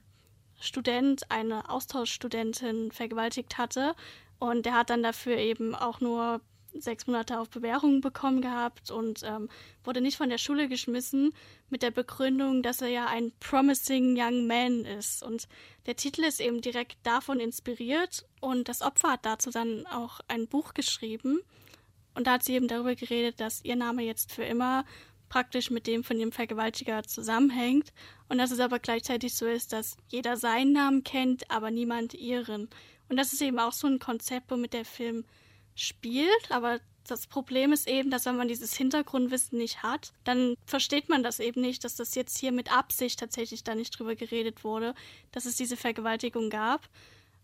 Student 0.60 1.30
eine 1.30 1.70
Austauschstudentin 1.70 2.92
vergewaltigt 2.92 3.58
hatte. 3.58 3.96
Und 4.40 4.66
der 4.66 4.74
hat 4.74 4.90
dann 4.90 5.04
dafür 5.04 5.38
eben 5.38 5.76
auch 5.76 6.02
nur 6.02 6.42
sechs 6.78 7.08
Monate 7.08 7.40
auf 7.40 7.50
Bewährung 7.50 8.02
bekommen 8.02 8.42
gehabt 8.42 8.92
und 8.92 9.24
ähm, 9.24 9.50
wurde 9.84 10.02
nicht 10.02 10.18
von 10.18 10.30
der 10.30 10.38
Schule 10.38 10.68
geschmissen 10.68 11.34
mit 11.70 11.82
der 11.82 11.92
Begründung, 11.92 12.64
dass 12.64 12.82
er 12.82 12.90
ja 12.90 13.08
ein 13.08 13.32
promising 13.40 14.16
young 14.18 14.48
man 14.48 14.86
ist. 14.86 15.24
Und 15.24 15.48
der 15.86 15.96
Titel 15.96 16.24
ist 16.24 16.40
eben 16.40 16.62
direkt 16.62 16.98
davon 17.04 17.40
inspiriert 17.40 18.26
und 18.42 18.70
das 18.70 18.82
Opfer 18.82 19.14
hat 19.14 19.26
dazu 19.26 19.50
dann 19.52 19.86
auch 19.88 20.20
ein 20.28 20.48
Buch 20.48 20.74
geschrieben. 20.74 21.40
Und 22.16 22.28
da 22.28 22.34
hat 22.34 22.44
sie 22.44 22.54
eben 22.54 22.68
darüber 22.68 22.96
geredet, 22.96 23.40
dass 23.40 23.64
ihr 23.64 23.76
Name 23.76 24.04
jetzt 24.04 24.32
für 24.32 24.44
immer 24.44 24.86
praktisch 25.30 25.70
mit 25.70 25.88
dem 25.88 26.04
von 26.04 26.18
dem 26.18 26.32
Vergewaltiger 26.32 27.04
zusammenhängt 27.04 27.94
und 28.28 28.40
dass 28.40 28.52
es 28.52 28.60
aber 28.60 28.80
gleichzeitig 28.80 29.36
so 29.36 29.46
ist, 29.46 29.72
dass 29.72 29.96
jeder 30.08 30.36
seinen 30.36 30.74
Namen 30.74 31.04
kennt, 31.04 31.50
aber 31.52 31.72
niemand 31.72 32.16
ihren. 32.16 32.68
Und 33.08 33.18
das 33.18 33.32
ist 33.32 33.42
eben 33.42 33.60
auch 33.60 33.74
so 33.74 33.88
ein 33.88 34.00
Konzept, 34.00 34.52
womit 34.52 34.74
der 34.74 34.86
Film 34.86 35.26
spielt, 35.76 36.52
aber 36.52 36.80
das 37.08 37.28
Problem 37.28 37.74
ist 37.74 37.88
eben, 37.88 38.12
dass 38.12 38.26
wenn 38.26 38.38
man 38.38 38.48
dieses 38.48 38.76
Hintergrundwissen 38.76 39.58
nicht 39.58 39.82
hat, 39.82 40.14
dann 40.24 40.56
versteht 40.66 41.10
man 41.10 41.24
das 41.24 41.40
eben 41.40 41.62
nicht, 41.62 41.84
dass 41.84 41.96
das 41.96 42.16
jetzt 42.16 42.38
hier 42.38 42.52
mit 42.52 42.72
Absicht 42.72 43.20
tatsächlich 43.20 43.64
da 43.64 43.76
nicht 43.76 43.98
drüber 43.98 44.16
geredet 44.16 44.64
wurde, 44.64 44.94
dass 45.32 45.46
es 45.46 45.56
diese 45.56 45.78
Vergewaltigung 45.78 46.50
gab 46.50 46.88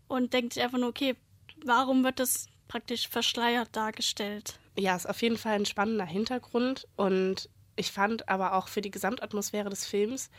und 0.08 0.32
denkt 0.32 0.54
sich 0.54 0.62
einfach 0.62 0.78
nur, 0.78 0.88
okay, 0.88 1.16
warum 1.64 2.04
wird 2.04 2.20
das 2.20 2.48
praktisch 2.68 3.08
verschleiert 3.08 3.70
dargestellt? 3.72 4.58
Ja, 4.78 4.94
ist 4.94 5.08
auf 5.08 5.22
jeden 5.22 5.38
Fall 5.38 5.54
ein 5.54 5.66
spannender 5.66 6.04
Hintergrund 6.04 6.86
und 6.96 7.48
ich 7.76 7.92
fand 7.92 8.28
aber 8.28 8.54
auch 8.54 8.68
für 8.68 8.80
die 8.80 8.90
Gesamtatmosphäre 8.90 9.70
des 9.70 9.86
Films 9.86 10.30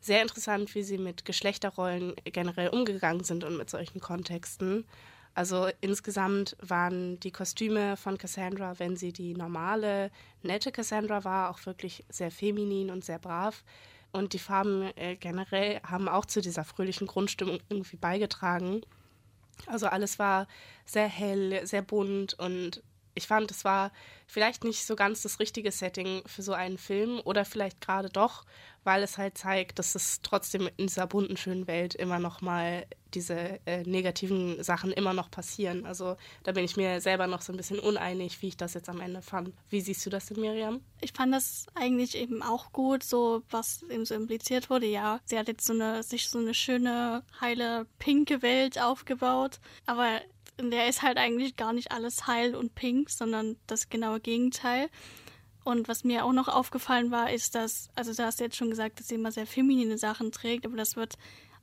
sehr 0.00 0.22
interessant, 0.22 0.74
wie 0.74 0.82
sie 0.82 0.98
mit 0.98 1.24
Geschlechterrollen 1.24 2.14
generell 2.24 2.68
umgegangen 2.68 3.22
sind 3.22 3.44
und 3.44 3.56
mit 3.56 3.68
solchen 3.68 4.00
Kontexten. 4.00 4.86
Also 5.40 5.70
insgesamt 5.80 6.54
waren 6.60 7.18
die 7.20 7.30
Kostüme 7.30 7.96
von 7.96 8.18
Cassandra, 8.18 8.78
wenn 8.78 8.96
sie 8.96 9.10
die 9.10 9.32
normale, 9.32 10.10
nette 10.42 10.70
Cassandra 10.70 11.24
war, 11.24 11.48
auch 11.48 11.64
wirklich 11.64 12.04
sehr 12.10 12.30
feminin 12.30 12.90
und 12.90 13.06
sehr 13.06 13.18
brav. 13.18 13.64
Und 14.12 14.34
die 14.34 14.38
Farben 14.38 14.94
äh, 14.96 15.16
generell 15.16 15.80
haben 15.80 16.10
auch 16.10 16.26
zu 16.26 16.42
dieser 16.42 16.62
fröhlichen 16.62 17.06
Grundstimmung 17.06 17.58
irgendwie 17.70 17.96
beigetragen. 17.96 18.82
Also 19.66 19.86
alles 19.86 20.18
war 20.18 20.46
sehr 20.84 21.08
hell, 21.08 21.66
sehr 21.66 21.80
bunt 21.80 22.34
und 22.34 22.82
ich 23.14 23.26
fand, 23.26 23.50
es 23.50 23.64
war 23.64 23.92
vielleicht 24.26 24.64
nicht 24.64 24.84
so 24.84 24.96
ganz 24.96 25.22
das 25.22 25.40
richtige 25.40 25.72
Setting 25.72 26.22
für 26.26 26.42
so 26.42 26.52
einen 26.52 26.78
Film 26.78 27.20
oder 27.24 27.44
vielleicht 27.44 27.80
gerade 27.80 28.08
doch, 28.08 28.44
weil 28.84 29.02
es 29.02 29.18
halt 29.18 29.36
zeigt, 29.36 29.78
dass 29.78 29.94
es 29.94 30.22
trotzdem 30.22 30.68
in 30.76 30.86
dieser 30.86 31.06
bunten, 31.06 31.36
schönen 31.36 31.66
Welt 31.66 31.94
immer 31.94 32.18
noch 32.18 32.40
mal 32.40 32.86
diese 33.12 33.60
äh, 33.66 33.82
negativen 33.82 34.62
Sachen 34.62 34.92
immer 34.92 35.12
noch 35.12 35.30
passieren. 35.30 35.84
Also 35.84 36.16
da 36.44 36.52
bin 36.52 36.64
ich 36.64 36.76
mir 36.76 37.00
selber 37.00 37.26
noch 37.26 37.42
so 37.42 37.52
ein 37.52 37.56
bisschen 37.56 37.80
uneinig, 37.80 38.40
wie 38.40 38.48
ich 38.48 38.56
das 38.56 38.74
jetzt 38.74 38.88
am 38.88 39.00
Ende 39.00 39.20
fand. 39.20 39.52
Wie 39.68 39.80
siehst 39.80 40.06
du 40.06 40.10
das 40.10 40.26
denn, 40.26 40.40
Miriam? 40.40 40.80
Ich 41.00 41.12
fand 41.12 41.34
das 41.34 41.66
eigentlich 41.74 42.16
eben 42.16 42.42
auch 42.42 42.72
gut, 42.72 43.02
so 43.02 43.42
was 43.50 43.82
eben 43.90 44.04
so 44.04 44.14
impliziert 44.14 44.70
wurde. 44.70 44.86
Ja, 44.86 45.20
sie 45.24 45.38
hat 45.38 45.48
jetzt 45.48 45.66
so 45.66 45.72
eine, 45.72 46.02
sich 46.04 46.28
so 46.28 46.38
eine 46.38 46.54
schöne, 46.54 47.24
heile, 47.40 47.86
pinke 47.98 48.42
Welt 48.42 48.80
aufgebaut, 48.80 49.58
aber 49.86 50.20
in 50.60 50.70
der 50.70 50.88
ist 50.88 51.02
halt 51.02 51.16
eigentlich 51.16 51.56
gar 51.56 51.72
nicht 51.72 51.90
alles 51.90 52.26
heil 52.26 52.54
und 52.54 52.74
pink, 52.74 53.10
sondern 53.10 53.56
das 53.66 53.88
genaue 53.88 54.20
Gegenteil. 54.20 54.88
Und 55.64 55.88
was 55.88 56.04
mir 56.04 56.24
auch 56.24 56.32
noch 56.32 56.48
aufgefallen 56.48 57.10
war, 57.10 57.32
ist, 57.32 57.54
dass, 57.54 57.90
also 57.94 58.12
du 58.12 58.24
hast 58.24 58.40
jetzt 58.40 58.56
schon 58.56 58.70
gesagt, 58.70 59.00
dass 59.00 59.08
sie 59.08 59.16
immer 59.16 59.32
sehr 59.32 59.46
feminine 59.46 59.98
Sachen 59.98 60.32
trägt, 60.32 60.64
aber 60.64 60.76
das 60.76 60.96
wird, 60.96 61.14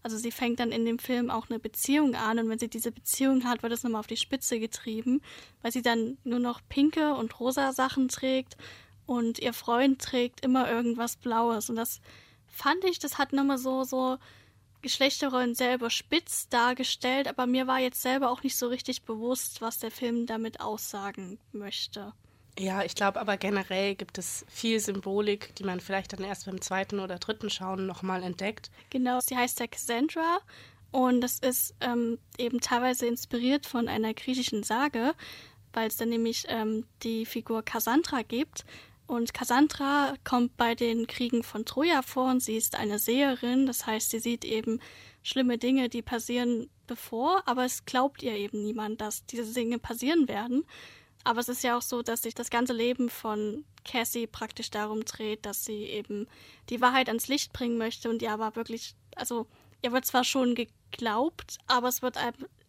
also 0.04 0.18
sie 0.18 0.32
fängt 0.32 0.60
dann 0.60 0.72
in 0.72 0.86
dem 0.86 1.00
Film 1.00 1.30
auch 1.30 1.50
eine 1.50 1.60
Beziehung 1.60 2.16
an 2.16 2.40
und 2.40 2.50
wenn 2.50 2.60
sie 2.60 2.70
diese 2.70 2.92
Beziehung 2.92 3.44
hat, 3.44 3.64
wird 3.64 3.74
das 3.74 3.84
nochmal 3.84 4.00
auf 4.00 4.08
die 4.08 4.18
Spitze 4.18 4.60
getrieben, 4.60 5.22
weil 5.62 5.72
sie 5.72 5.82
dann 5.82 6.18
nur 6.24 6.40
noch 6.40 6.62
pinke 6.70 7.16
und 7.16 7.40
rosa 7.40 7.74
Sachen 7.74 8.08
trägt 8.08 8.56
und 9.06 9.40
ihr 9.40 9.54
Freund 9.54 10.00
trägt 10.00 10.42
immer 10.46 10.70
irgendwas 10.70 11.18
Blaues 11.18 11.70
und 11.70 11.76
das 11.76 12.02
fand 12.48 12.84
ich, 12.86 13.00
das 13.00 13.18
hat 13.18 13.34
nochmal 13.34 13.58
so, 13.58 13.84
so 13.84 14.18
Geschlechterrollen 14.88 15.54
sehr 15.54 15.76
überspitzt 15.76 16.54
dargestellt, 16.54 17.28
aber 17.28 17.46
mir 17.46 17.68
war 17.68 17.80
jetzt 17.80 18.02
selber 18.02 18.32
auch 18.32 18.42
nicht 18.42 18.56
so 18.56 18.68
richtig 18.68 19.02
bewusst, 19.02 19.62
was 19.62 19.80
der 19.80 19.92
Film 19.92 20.28
damit 20.28 20.62
aussagen 20.62 21.40
möchte. 21.52 22.14
Ja, 22.58 22.84
ich 22.84 22.96
glaube 22.96 23.20
aber 23.20 23.36
generell 23.36 23.96
gibt 23.96 24.18
es 24.18 24.46
viel 24.48 24.80
Symbolik, 24.80 25.54
die 25.56 25.66
man 25.66 25.82
vielleicht 25.82 26.14
dann 26.14 26.24
erst 26.24 26.46
beim 26.46 26.62
zweiten 26.62 27.02
oder 27.02 27.20
dritten 27.20 27.50
Schauen 27.50 27.86
nochmal 27.86 28.24
entdeckt. 28.24 28.72
Genau, 28.90 29.20
sie 29.20 29.36
heißt 29.36 29.60
ja 29.60 29.68
Cassandra 29.68 30.40
und 30.92 31.20
das 31.20 31.40
ist 31.40 31.76
ähm, 31.82 32.18
eben 32.38 32.62
teilweise 32.62 33.08
inspiriert 33.08 33.66
von 33.66 33.90
einer 33.90 34.14
griechischen 34.14 34.64
Sage, 34.64 35.16
weil 35.74 35.90
es 35.90 35.98
dann 35.98 36.08
nämlich 36.08 36.46
ähm, 36.48 36.86
die 37.04 37.26
Figur 37.26 37.62
Cassandra 37.62 38.22
gibt. 38.22 38.64
Und 39.08 39.34
Cassandra 39.34 40.16
kommt 40.26 40.58
bei 40.58 40.76
den 40.76 41.08
Kriegen 41.08 41.42
von 41.42 41.64
Troja 41.64 42.02
vor 42.02 42.30
und 42.30 42.44
sie 42.44 42.58
ist 42.58 42.76
eine 42.76 43.00
Seherin, 43.00 43.66
das 43.66 43.88
heißt, 43.88 44.12
sie 44.12 44.20
sieht 44.20 44.44
eben 44.44 44.82
schlimme 45.24 45.58
Dinge, 45.58 45.88
die 45.88 46.02
passieren 46.02 46.70
bevor, 46.88 47.42
aber 47.46 47.64
es 47.64 47.86
glaubt 47.86 48.22
ihr 48.22 48.34
eben 48.34 48.64
niemand, 48.64 49.00
dass 49.00 49.26
diese 49.26 49.54
Dinge 49.54 49.80
passieren 49.80 50.28
werden. 50.28 50.66
Aber 51.24 51.40
es 51.40 51.50
ist 51.50 51.64
ja 51.64 51.78
auch 51.78 51.82
so, 51.82 52.02
dass 52.02 52.22
sich 52.22 52.36
das 52.36 52.50
ganze 52.50 52.74
Leben 52.74 53.10
von 53.10 53.66
Cassie 53.86 54.28
praktisch 54.28 54.70
darum 54.70 55.04
dreht, 55.06 55.46
dass 55.46 55.66
sie 55.66 55.84
eben 55.84 56.28
die 56.70 56.82
Wahrheit 56.82 57.08
ans 57.08 57.28
Licht 57.28 57.54
bringen 57.54 57.78
möchte 57.78 58.10
und 58.10 58.22
ihr 58.22 58.32
aber 58.32 58.56
wirklich, 58.56 58.96
also 59.16 59.48
ihr 59.82 59.92
wird 59.94 60.06
zwar 60.06 60.26
schon 60.26 60.56
geglaubt, 60.56 61.58
aber 61.68 61.88
es 61.88 62.02
wird 62.02 62.18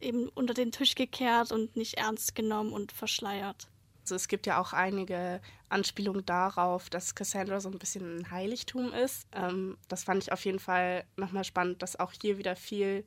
eben 0.01 0.29
unter 0.31 0.55
den 0.55 0.73
Tisch 0.73 0.95
gekehrt 0.95 1.53
und 1.53 1.77
nicht 1.77 1.95
ernst 1.95 2.35
genommen 2.35 2.73
und 2.73 2.93
verschleiert. 2.93 3.69
Also 4.03 4.15
es 4.15 4.27
gibt 4.27 4.47
ja 4.47 4.61
auch 4.61 4.73
einige 4.73 5.41
Anspielungen 5.71 6.25
darauf, 6.25 6.91
dass 6.91 7.15
Cassandra 7.15 7.61
so 7.61 7.69
ein 7.69 7.79
bisschen 7.79 8.19
ein 8.19 8.31
Heiligtum 8.31 8.93
ist. 8.93 9.27
Ähm, 9.33 9.77
das 9.89 10.05
fand 10.05 10.23
ich 10.23 10.33
auf 10.33 10.45
jeden 10.45 10.59
Fall 10.59 11.05
nochmal 11.17 11.45
spannend, 11.45 11.83
dass 11.83 11.99
auch 11.99 12.13
hier 12.13 12.39
wieder 12.39 12.57
viel 12.57 13.05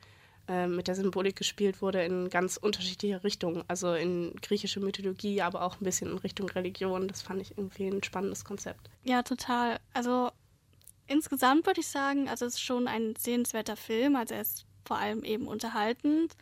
äh, 0.47 0.67
mit 0.67 0.87
der 0.87 0.95
Symbolik 0.95 1.35
gespielt 1.35 1.81
wurde 1.81 2.03
in 2.03 2.29
ganz 2.29 2.57
unterschiedliche 2.57 3.23
Richtungen. 3.23 3.63
Also 3.67 3.93
in 3.93 4.35
griechische 4.41 4.79
Mythologie, 4.79 5.41
aber 5.41 5.63
auch 5.63 5.79
ein 5.79 5.83
bisschen 5.83 6.11
in 6.11 6.17
Richtung 6.17 6.49
Religion. 6.49 7.07
Das 7.07 7.21
fand 7.21 7.41
ich 7.41 7.57
irgendwie 7.57 7.87
ein 7.87 8.03
spannendes 8.03 8.43
Konzept. 8.43 8.89
Ja, 9.03 9.23
total. 9.23 9.79
Also 9.93 10.31
insgesamt 11.07 11.65
würde 11.65 11.81
ich 11.81 11.87
sagen, 11.87 12.27
also 12.27 12.45
es 12.45 12.55
ist 12.55 12.61
schon 12.61 12.87
ein 12.87 13.15
sehenswerter 13.17 13.75
Film. 13.75 14.15
Also 14.15 14.33
er 14.33 14.41
ist 14.41 14.65
vor 14.85 14.97
allem 14.97 15.23
eben 15.23 15.47
unterhaltend. 15.47 16.35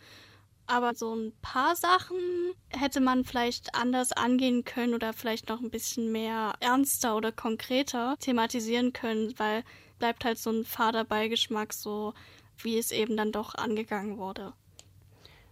Aber 0.69 0.93
so 0.93 1.15
ein 1.15 1.33
paar 1.41 1.75
Sachen 1.75 2.53
hätte 2.69 3.01
man 3.01 3.25
vielleicht 3.25 3.73
anders 3.73 4.11
angehen 4.11 4.65
können 4.65 4.93
oder 4.93 5.13
vielleicht 5.13 5.49
noch 5.49 5.61
ein 5.61 5.71
bisschen 5.71 6.11
mehr 6.11 6.53
ernster 6.59 7.15
oder 7.15 7.31
konkreter 7.31 8.17
thematisieren 8.19 8.93
können, 8.93 9.33
weil 9.39 9.63
bleibt 9.97 10.25
halt 10.25 10.37
so 10.37 10.51
ein 10.51 10.65
fader 10.65 11.05
Beigeschmack, 11.05 11.73
so 11.73 12.13
wie 12.59 12.77
es 12.77 12.91
eben 12.91 13.17
dann 13.17 13.31
doch 13.31 13.55
angegangen 13.55 14.19
wurde. 14.19 14.53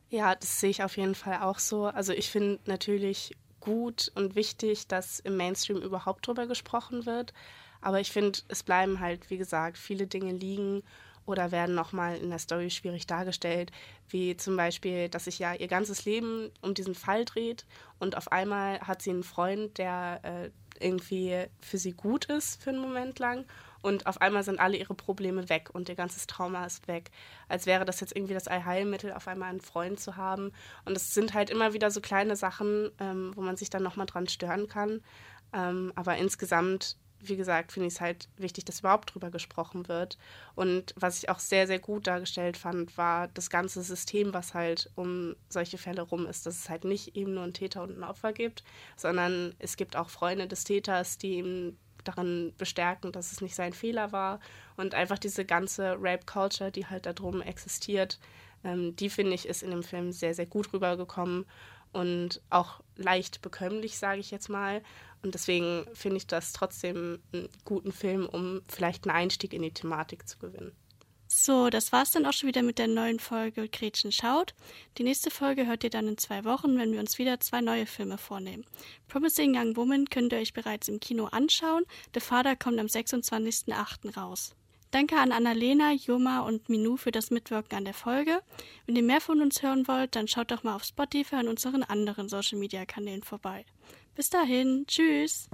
Ja, 0.09 0.36
das 0.36 0.59
sehe 0.59 0.69
ich 0.69 0.83
auf 0.83 0.97
jeden 0.97 1.15
Fall 1.15 1.41
auch 1.41 1.57
so. 1.57 1.86
Also 1.86 2.13
ich 2.13 2.29
finde 2.29 2.59
natürlich 2.65 3.36
gut 3.59 4.12
und 4.13 4.36
wichtig, 4.36 4.88
dass 4.88 5.19
im 5.19 5.36
Mainstream 5.36 5.77
überhaupt 5.81 6.27
drüber 6.27 6.45
gesprochen 6.45 7.07
wird. 7.07 7.33
Aber 7.81 8.00
ich 8.00 8.12
finde, 8.12 8.38
es 8.50 8.62
bleiben 8.62 9.00
halt, 9.00 9.31
wie 9.31 9.38
gesagt, 9.38 9.79
viele 9.79 10.05
Dinge 10.05 10.33
liegen 10.33 10.83
oder 11.27 11.51
werden 11.51 11.75
nochmal 11.75 12.17
in 12.17 12.31
der 12.31 12.39
Story 12.39 12.72
schwierig 12.72 13.05
dargestellt, 13.05 13.72
wie 14.10 14.36
zum 14.36 14.57
Beispiel, 14.57 15.10
dass 15.10 15.25
sich 15.25 15.38
ja 15.38 15.53
ihr 15.53 15.67
ganzes 15.67 16.05
Leben 16.05 16.50
um 16.62 16.74
diesen 16.74 16.96
Fall 16.96 17.25
dreht 17.25 17.65
und 18.00 18.17
auf 18.17 18.31
einmal 18.31 18.79
hat 18.79 19.03
sie 19.03 19.12
einen 19.12 19.24
Freund, 19.24 19.77
der 19.77 20.22
äh, 20.24 20.50
irgendwie 20.84 21.46
für 21.60 21.77
sie 21.77 21.93
gut 21.93 22.25
ist 22.25 22.62
für 22.62 22.72
einen 22.72 22.79
Moment 22.79 23.19
lang 23.19 23.46
und 23.81 24.05
auf 24.05 24.22
einmal 24.22 24.43
sind 24.43 24.60
alle 24.60 24.77
ihre 24.77 24.96
Probleme 24.96 25.50
weg 25.50 25.69
und 25.74 25.89
ihr 25.89 25.96
ganzes 25.96 26.27
Trauma 26.27 26.65
ist 26.65 26.88
weg. 26.88 27.12
Als 27.48 27.65
wäre 27.65 27.86
das 27.86 28.00
jetzt 28.00 28.15
irgendwie 28.15 28.34
das 28.34 28.48
Allheilmittel, 28.48 29.13
auf 29.13 29.27
einmal 29.27 29.50
einen 29.50 29.62
Freund 29.62 30.00
zu 30.00 30.17
haben. 30.17 30.51
Und 30.86 30.97
es 30.97 31.13
sind 31.13 31.34
halt 31.34 31.49
immer 31.49 31.73
wieder 31.73 31.91
so 31.91 32.02
kleine 32.02 32.36
Sachen, 32.36 32.91
ähm, 32.99 33.32
wo 33.36 33.41
man 33.41 33.56
sich 33.56 33.69
dann 33.69 33.84
nochmal 33.84 34.06
dran 34.06 34.28
stören 34.28 34.67
kann. 34.67 35.02
Ähm, 35.54 35.91
aber 35.95 36.17
insgesamt, 36.17 36.97
wie 37.19 37.36
gesagt, 37.36 37.71
finde 37.71 37.88
ich 37.88 37.95
es 37.95 38.01
halt 38.01 38.27
wichtig, 38.38 38.65
dass 38.65 38.80
überhaupt 38.80 39.13
drüber 39.13 39.32
gesprochen 39.32 39.88
wird. 39.88 40.17
Und 40.56 40.93
was 40.95 41.17
ich 41.17 41.30
auch 41.30 41.39
sehr, 41.39 41.67
sehr 41.67 41.80
gut 41.80 42.08
dargestellt 42.08 42.58
fand, 42.58 42.97
war 42.97 43.27
das 43.30 43.49
ganze 43.49 43.82
System, 43.82 44.34
was 44.34 44.53
halt 44.53 44.89
um 44.95 45.36
solche 45.49 45.77
Fälle 45.77 46.01
rum 46.01 46.27
ist. 46.27 46.45
Dass 46.45 46.58
es 46.58 46.69
halt 46.69 46.86
nicht 46.86 47.15
eben 47.15 47.34
nur 47.34 47.43
einen 47.43 47.53
Täter 47.53 47.84
und 47.84 47.97
ein 47.97 48.03
Opfer 48.03 48.34
gibt, 48.34 48.63
sondern 48.95 49.56
es 49.60 49.77
gibt 49.77 49.95
auch 49.95 50.10
Freunde 50.10 50.47
des 50.47 50.63
Täters, 50.63 51.17
die 51.17 51.38
ihm 51.38 51.77
darin 52.03 52.53
bestärken, 52.58 53.12
dass 53.12 53.32
es 53.32 53.41
nicht 53.41 53.56
sein 53.56 53.73
Fehler 53.73 54.12
war. 54.12 54.39
Und 54.75 54.93
einfach 54.93 55.19
diese 55.19 55.45
ganze 55.45 55.97
Rape-Culture, 55.99 56.71
die 56.71 56.86
halt 56.86 57.06
da 57.06 57.13
drum 57.13 57.41
existiert, 57.41 58.19
ähm, 58.63 58.95
die 58.95 59.10
finde 59.10 59.34
ich, 59.34 59.47
ist 59.47 59.63
in 59.63 59.71
dem 59.71 59.84
Film 59.84 60.12
sehr, 60.12 60.34
sehr 60.34 60.45
gut 60.45 60.71
rübergekommen 60.73 61.45
und 61.93 62.41
auch 62.49 62.82
leicht 62.95 63.41
bekömmlich, 63.41 63.97
sage 63.97 64.19
ich 64.19 64.32
jetzt 64.32 64.49
mal. 64.49 64.82
Und 65.23 65.34
deswegen 65.34 65.86
finde 65.93 66.17
ich 66.17 66.27
das 66.27 66.53
trotzdem 66.53 67.19
einen 67.34 67.49
guten 67.65 67.91
Film, 67.91 68.27
um 68.27 68.62
vielleicht 68.67 69.08
einen 69.08 69.15
Einstieg 69.15 69.53
in 69.53 69.62
die 69.62 69.73
Thematik 69.73 70.27
zu 70.27 70.38
gewinnen. 70.38 70.73
So, 71.30 71.69
das 71.69 71.91
war's 71.91 72.12
dann 72.12 72.25
auch 72.25 72.32
schon 72.32 72.47
wieder 72.47 72.63
mit 72.63 72.80
der 72.80 72.88
neuen 72.88 73.19
Folge 73.19 73.67
Gretchen 73.67 74.13
schaut. 74.13 74.56
Die 74.97 75.03
nächste 75.03 75.30
Folge 75.30 75.67
hört 75.67 75.84
ihr 75.84 75.89
dann 75.89 76.08
in 76.08 76.17
zwei 76.17 76.45
Wochen, 76.45 76.77
wenn 76.77 76.93
wir 76.93 77.01
uns 77.01 77.17
wieder 77.17 77.41
zwei 77.41 77.60
neue 77.60 77.86
Filme 77.86 78.17
vornehmen. 78.17 78.65
Promising 79.10 79.58
Young 79.58 79.75
Woman 79.75 80.06
könnt 80.06 80.32
ihr 80.32 80.39
euch 80.39 80.53
bereits 80.53 80.88
im 80.88 81.01
Kino 81.01 81.25
anschauen. 81.25 81.84
Der 82.13 82.21
Vater 82.21 82.56
kommt 82.56 82.80
am 82.80 82.86
26.08. 82.86 84.15
raus. 84.15 84.56
Danke 84.91 85.17
an 85.17 85.34
Annalena, 85.34 85.91
Joma 85.91 86.39
und 86.39 86.69
Minu 86.69 86.95
für 86.95 87.12
das 87.12 87.30
Mitwirken 87.30 87.77
an 87.77 87.84
der 87.84 87.93
Folge. 87.93 88.41
Wenn 88.86 88.95
ihr 88.95 89.03
mehr 89.03 89.19
von 89.19 89.41
uns 89.41 89.62
hören 89.62 89.86
wollt, 89.89 90.15
dann 90.15 90.30
schaut 90.30 90.49
doch 90.49 90.63
mal 90.63 90.75
auf 90.75 90.86
Spotify 90.86 91.36
und 91.36 91.49
unseren 91.49 91.84
anderen 91.84 92.30
Social 92.30 92.58
Media 92.58 92.86
Kanälen 92.86 93.23
vorbei. 93.23 93.65
Bis 94.17 94.32
dahin, 94.32 94.84
tschüss! 94.88 95.47